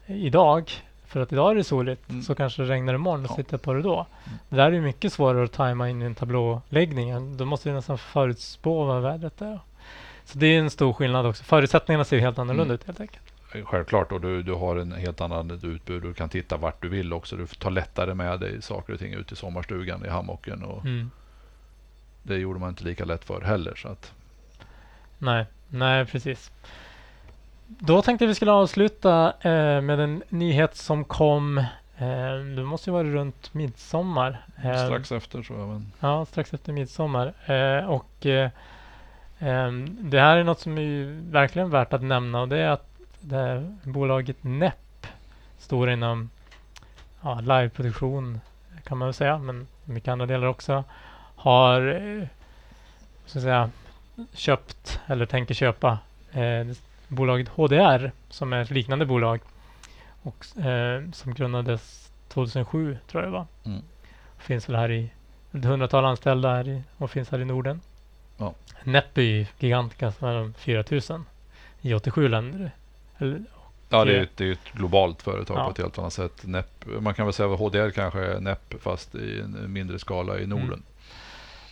idag, 0.07 0.71
för 1.07 1.21
att 1.21 1.33
idag 1.33 1.51
är 1.51 1.55
det 1.55 1.65
soligt, 1.65 2.11
Mm. 2.11 2.23
så 2.23 2.35
kanske 2.35 2.63
det 2.63 2.69
regnar 2.69 2.95
imorgon 2.95 3.25
och 3.25 3.31
Ja. 3.31 3.37
titta 3.37 3.59
på 3.59 3.73
det 3.73 3.83
då. 3.83 3.95
Mm. 3.95 4.39
Det 4.49 4.57
där 4.57 4.67
är 4.67 4.73
ju 4.73 4.81
mycket 4.81 5.13
svårare 5.13 5.45
att 5.45 5.53
tajma 5.53 5.89
in 5.91 6.03
i 6.03 6.05
en 6.05 6.15
tablåläggning. 6.15 7.37
Då 7.37 7.45
måste 7.45 7.69
du 7.69 7.73
nästan 7.75 7.99
förutspå 7.99 8.85
vad 8.85 9.03
vädret 9.03 9.41
är. 9.41 9.61
Så 10.25 10.39
det 10.39 10.47
är 10.47 10.59
en 10.59 10.71
stor 10.71 10.93
skillnad 10.93 11.27
också. 11.27 11.45
Förutsättningarna 11.45 12.05
ser 12.05 12.19
helt 12.19 12.39
annorlunda 12.39 12.65
Mm. 12.65 12.75
ut 12.75 12.85
helt 12.87 13.01
enkelt. 13.01 13.23
Självklart 13.65 14.13
och 14.13 14.21
du, 14.21 14.43
du 14.43 14.53
har 14.55 14.77
en 14.77 14.93
helt 14.93 15.21
annan 15.21 15.51
utbud. 15.63 16.03
Du 16.03 16.15
kan 16.15 16.29
titta 16.29 16.57
vart 16.57 16.83
du 16.83 16.89
vill 16.89 17.13
också. 17.13 17.37
Du 17.37 17.47
tar 17.47 17.71
lättare 17.71 18.15
med 18.15 18.41
dig 18.41 18.63
saker 18.63 18.93
och 18.93 18.99
ting 18.99 19.13
ut 19.15 19.33
i 19.33 19.37
sommarstugan 19.37 20.05
i 20.05 20.09
hammocken. 20.09 20.63
Och 20.65 20.85
Mm. 20.85 21.11
Det 22.23 22.37
gjorde 22.37 22.61
man 22.61 22.69
inte 22.69 22.85
lika 22.85 23.05
lätt 23.05 23.25
för 23.25 23.41
heller. 23.41 23.75
Så 23.75 23.89
att, 23.89 24.13
Nej, 25.19 25.47
nej 25.69 26.07
precis. 26.07 26.51
Då 27.67 28.03
tänkte 28.03 28.27
vi 28.27 28.35
skulle 28.35 28.53
avsluta 28.53 29.33
eh, 29.41 29.81
med 29.81 30.01
en 30.01 30.23
nyhet 30.29 30.77
som 30.77 31.05
kom 31.05 31.65
Eh, 32.01 32.45
det 32.57 32.65
måste 32.65 32.91
ju 32.91 32.93
vara 32.95 33.05
runt 33.05 33.55
midsommar. 33.55 34.45
Eh, 34.65 34.85
Strax 34.85 35.13
efter 35.13 35.43
tror 35.43 35.59
jag. 35.59 35.69
Men... 35.69 35.93
Ja, 36.01 36.27
strax 36.27 36.55
efter 36.55 36.73
midsommar. 36.73 37.33
Eh, 37.47 37.91
och 37.91 38.27
eh, 38.27 38.51
eh, 39.39 39.73
det 40.01 40.21
här 40.21 40.37
är 40.37 40.45
något 40.45 40.61
som 40.61 40.79
är 40.79 41.21
verkligen 41.31 41.71
värt 41.71 41.93
att 41.93 42.03
nämna 42.03 42.41
och 42.41 42.49
det 42.49 42.59
är 42.59 42.69
att 42.69 42.87
det 43.21 43.77
bolaget 43.83 44.37
NEP, 44.45 45.07
stor 45.59 45.91
inom 45.91 46.31
ja, 47.23 47.41
liveproduktion 47.41 48.41
kan 48.85 48.99
man 48.99 49.09
väl 49.09 49.15
säga, 49.15 49.39
men 49.39 49.67
mycket 49.85 50.09
andra 50.09 50.27
delar 50.27 50.47
också, 50.47 50.85
har 51.41 51.87
eh, 51.89 52.27
så 53.27 53.39
att 53.39 53.43
säga, 53.43 53.71
köpt 54.35 55.01
eller 55.07 55.27
tänker 55.27 55.55
köpa 55.55 55.99
eh, 56.33 56.67
bolaget 57.09 57.49
HDR 57.49 58.13
som 58.31 58.53
är 58.53 58.63
ett 58.63 58.71
liknande 58.71 59.07
bolag 59.07 59.41
och 60.23 60.59
eh, 60.65 61.03
som 61.13 61.35
grundades 61.35 62.11
2007 62.29 62.99
tror 63.11 63.23
jag 63.23 63.33
det 63.33 63.37
var. 63.37 63.47
Mm. 63.65 63.83
Finns 64.39 64.69
väl 64.69 64.77
här 64.77 64.91
i 64.91 65.11
ett 65.53 65.65
hundratal 65.65 66.05
anställda 66.05 66.49
här 66.55 66.69
i, 66.69 66.83
och 66.97 67.11
finns 67.11 67.31
här 67.31 67.39
i 67.39 67.45
Norden. 67.45 67.81
Ja. 68.39 68.55
Som 70.13 70.29
är 70.29 70.35
de 70.35 70.55
4000 70.55 71.25
i 71.81 71.95
87 71.95 72.29
länder. 72.29 72.71
Eller, 73.19 73.41
Ja, 73.93 74.05
det 74.05 74.17
är, 74.17 74.23
ett- 74.23 74.37
det 74.37 74.45
är 74.49 74.53
ett 74.53 74.73
globalt 74.73 75.23
företag 75.23 75.59
Ja. 75.59 75.65
på 75.65 75.71
ett 75.71 75.79
helt 75.79 75.99
annat 75.99 76.13
sätt. 76.13 76.47
NEP, 76.47 76.87
man 77.01 77.15
kan 77.15 77.27
väl 77.27 77.33
säga 77.33 77.53
att 77.53 77.59
HDR 77.59 77.91
kanske 77.91 78.21
är 78.21 78.41
NEP 78.41 78.75
fast 78.83 79.15
i 79.15 79.41
en 79.41 79.73
mindre 79.73 79.99
skala 79.99 80.39
i 80.39 80.47
Norden. 80.47 80.67
Mm. 80.67 80.83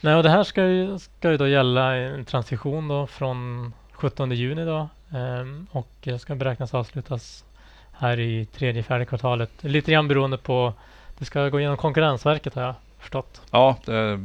Nej, 0.00 0.14
och 0.14 0.22
det 0.22 0.30
här 0.30 0.44
ska 0.44 0.66
ju, 0.66 0.98
ska 0.98 1.30
ju 1.30 1.36
då 1.36 1.48
gälla 1.48 1.94
en 1.96 2.24
transition 2.24 2.88
då 2.88 3.06
från 3.06 3.72
17 3.92 4.30
juni 4.32 4.64
då 4.64 4.88
ehm, 5.18 5.66
och 5.72 6.08
ska 6.20 6.34
beräknas 6.34 6.74
avslutas 6.74 7.44
här 7.92 8.20
i 8.20 8.46
tredje, 8.46 8.82
fjärde 8.82 9.04
kvartalet. 9.04 9.50
Lite 9.60 9.92
grann 9.92 10.08
beroende 10.08 10.38
på, 10.38 10.72
det 11.18 11.24
ska 11.24 11.48
gå 11.48 11.60
igenom 11.60 11.76
Konkurrensverket 11.76 12.54
har 12.54 12.62
jag 12.62 12.74
förstått. 12.98 13.40
Ja, 13.50 13.76
det 13.84 14.16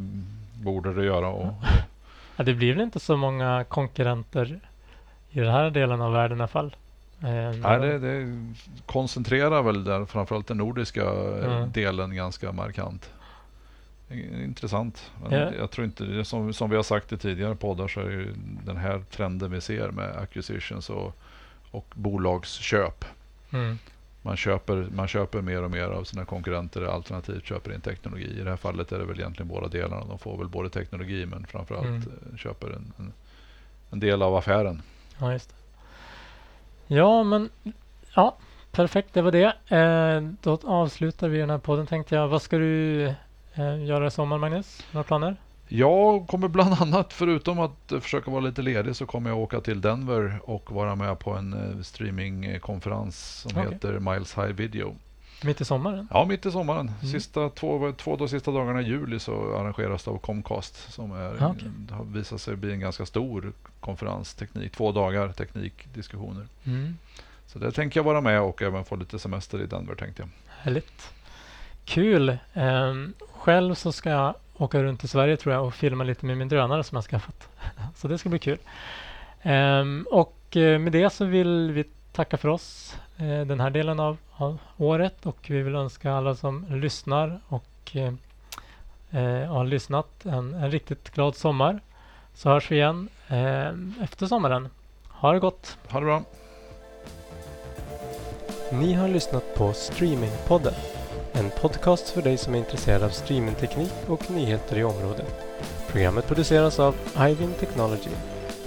borde 0.53 0.93
det 0.93 1.05
göra. 1.05 1.27
Och, 1.27 1.53
Ja, 2.36 2.43
det 2.43 2.53
blir 2.53 2.73
väl 2.73 2.81
inte 2.81 2.99
så 2.99 3.17
många 3.17 3.63
konkurrenter 3.63 4.59
i 5.31 5.39
den 5.39 5.51
här 5.51 5.69
delen 5.69 6.01
av 6.01 6.13
världen 6.13 6.38
i 6.38 6.41
alla 6.41 6.47
fall. 6.47 6.75
Ehm, 7.23 7.62
nej, 7.62 7.79
det, 7.79 7.99
det 7.99 8.38
koncentrerar 8.86 9.62
väl 9.63 9.83
där, 9.83 10.05
framförallt 10.05 10.47
den 10.47 10.57
nordiska 10.57 11.01
eh, 11.03 11.45
Mm. 11.57 11.71
delen 11.71 12.15
ganska 12.15 12.51
markant. 12.51 13.09
Intressant. 14.43 15.12
Ja. 15.30 15.54
Jag 15.54 15.71
tror 15.71 15.86
inte, 15.86 16.04
det, 16.04 16.26
som, 16.26 16.54
som 16.54 16.69
vi 16.69 16.76
har 16.76 16.84
sagt 16.84 17.12
i 17.12 17.17
tidigare 17.17 17.56
poddar 17.56 17.88
så 17.88 17.99
är 17.99 18.10
ju 18.10 18.34
den 18.65 18.78
här 18.78 19.04
trenden 19.12 19.52
vi 19.52 19.62
ser 19.62 19.91
med 19.91 20.15
acquisitions 20.17 20.89
och, 20.89 21.17
och 21.71 21.86
bolagsköp. 21.95 23.06
Mm, 23.54 23.78
Man 24.21 24.38
köper, 24.38 24.88
man 24.95 25.08
köper 25.08 25.41
mer 25.41 25.63
och 25.63 25.71
mer 25.71 25.84
av 25.88 26.04
sina 26.04 26.26
konkurrenter 26.26 26.82
alternativt 26.84 27.45
köper 27.45 27.73
in 27.73 27.82
teknologi. 27.82 28.39
I 28.39 28.43
det 28.43 28.49
här 28.49 28.58
fallet 28.58 28.91
är 28.91 28.99
det 28.99 29.06
väl 29.06 29.19
egentligen 29.19 29.47
båda 29.47 29.67
delarna. 29.67 30.06
De 30.06 30.19
får 30.19 30.38
väl 30.38 30.47
både 30.47 30.69
teknologi 30.69 31.26
men 31.26 31.45
framförallt 31.45 31.86
Mm. 31.88 32.02
eh, 32.32 32.38
köper 32.38 32.67
en, 32.67 32.93
en, 32.97 33.13
en 33.91 33.99
del 33.99 34.21
av 34.21 34.36
affären. 34.36 34.82
ja, 35.19 35.32
just 35.34 35.49
det. 35.49 35.56
Ja, 36.95 37.23
men 37.23 37.49
ja, 38.15 38.38
perfekt. 38.71 39.13
Det 39.13 39.21
var 39.21 39.32
det. 39.32 39.54
Eh, 39.78 40.21
då 40.41 40.60
avslutar 40.63 41.28
vi 41.30 41.38
den 41.38 41.49
här 41.49 41.58
podden 41.58 41.88
tänkte 41.88 42.15
jag. 42.15 42.28
Vad 42.28 42.41
ska 42.41 42.58
du 42.58 43.13
eh, 43.55 43.85
göra 43.85 44.07
i 44.07 44.11
sommar, 44.11 44.37
Magnus? 44.37 44.83
Några 44.91 45.03
planer? 45.03 45.35
Jag 45.67 46.27
kommer 46.27 46.47
bland 46.47 46.73
annat, 46.81 47.13
förutom 47.13 47.59
att 47.59 47.93
försöka 48.01 48.31
vara 48.31 48.41
lite 48.41 48.61
ledig, 48.61 48.95
så 48.95 49.05
kommer 49.05 49.29
jag 49.29 49.39
åka 49.39 49.61
till 49.61 49.81
Denver 49.81 50.39
och 50.43 50.71
vara 50.71 50.95
med 50.95 51.19
på 51.19 51.31
en 51.31 51.53
eh, 51.53 51.81
streamingkonferens 51.83 53.45
som 53.49 53.51
Okej. 53.57 53.73
heter 53.73 53.99
Miles 53.99 54.37
High 54.37 54.51
Video. 54.51 54.95
Mitt 55.43 55.61
i 55.61 55.65
sommaren? 55.65 56.07
Ja, 56.11 56.25
mitt 56.25 56.45
i 56.45 56.51
sommaren. 56.51 56.91
Mm. 57.01 57.11
Sista 57.11 57.49
två, 57.49 57.93
två 57.97 58.15
då 58.15 58.27
sista 58.27 58.51
dagarna 58.51 58.81
i 58.81 58.85
juli 58.85 59.19
så 59.19 59.55
arrangeras 59.55 60.03
det 60.03 60.11
av 60.11 60.17
Comcast 60.17 60.93
som 60.93 61.11
är, 61.11 61.43
Ah, 61.43 61.55
det 61.77 61.93
har 61.93 62.03
visat 62.03 62.41
sig 62.41 62.55
bli 62.55 62.71
en 62.71 62.79
ganska 62.79 63.05
stor 63.05 63.53
konferens, 63.79 64.33
teknik, 64.33 64.71
två 64.71 64.91
dagar 64.91 65.29
teknikdiskussioner. 65.33 66.47
Mm. 66.63 66.97
Så 67.47 67.59
där 67.59 67.71
tänker 67.71 67.99
jag 67.99 68.03
vara 68.05 68.21
med 68.21 68.41
och 68.41 68.61
även 68.61 68.85
få 68.85 68.95
lite 68.95 69.19
semester 69.19 69.61
i 69.61 69.65
Denver 69.65 69.95
tänkte 69.95 70.21
jag. 70.21 70.29
Härligt. 70.47 71.11
Kul. 71.86 72.38
Ehm, 72.54 73.13
själv 73.34 73.76
så 73.76 73.91
ska 73.91 74.10
jag 74.10 74.36
åka 74.58 74.84
runt 74.84 75.04
i 75.04 75.08
Sverige 75.08 75.38
tror 75.38 75.56
jag 75.56 75.65
och 75.65 75.74
filma 75.74 76.04
lite 76.04 76.26
med 76.26 76.38
min 76.38 76.48
drönare 76.48 76.84
som 76.84 76.96
jag 76.96 77.04
skaffat. 77.04 77.50
så 77.96 78.08
det 78.08 78.17
ska 78.17 78.30
bli 78.30 78.39
kul. 78.39 78.58
Ehm, 79.41 80.08
och 80.12 80.58
eh, 80.58 80.80
med 80.80 80.91
det 80.91 81.10
så 81.10 81.26
vill 81.26 81.72
vi 81.72 81.84
tacka 82.12 82.38
för 82.38 82.50
oss 82.50 82.98
eh, 83.17 83.41
den 83.41 83.60
här 83.60 83.69
delen 83.69 84.00
av, 84.00 84.17
av 84.32 84.58
året 84.78 85.26
och 85.26 85.38
vi 85.48 85.62
vill 85.62 85.76
önska 85.76 86.12
alla 86.12 86.36
som 86.36 86.65
lyssnar 86.69 87.39
och 87.48 87.96
eh, 87.96 88.13
eh, 89.12 89.48
har 89.52 89.65
lyssnat 89.65 90.26
en, 90.26 90.54
en 90.54 90.72
riktigt 90.72 91.10
glad 91.10 91.36
sommar. 91.36 91.80
Så 92.34 92.50
hörs 92.50 92.72
vi 92.72 92.76
igen 92.76 93.10
eh, 93.28 94.04
efter 94.04 94.26
sommaren. 94.26 94.69
Ha 95.08 95.34
det 95.34 95.39
gott! 95.39 95.78
Ha 95.89 96.00
det 96.00 96.06
bra! 96.06 96.24
Ni 98.72 98.93
har 98.93 99.08
lyssnat 99.08 99.56
på 99.56 99.74
Streamingpodden. 99.74 100.74
En 101.36 101.50
podcast 101.50 102.10
för 102.10 102.22
dig 102.22 102.38
som 102.38 102.56
är 102.56 102.60
intresserad 102.60 103.04
av 103.04 103.10
streamingteknik 103.10 103.93
och 104.08 104.32
nyheter 104.32 104.78
i 104.78 104.84
området. 104.84 105.46
Programmet 105.88 106.28
produceras 106.28 106.80
av 106.80 106.96
Ivin 107.19 107.54
Technology, 107.60 108.10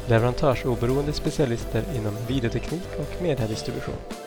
leverantörsoberoende 0.07 1.13
specialister 1.13 1.85
inom 1.97 2.17
videoteknik 2.29 2.89
och 2.99 3.23
mediedistribution. 3.23 4.26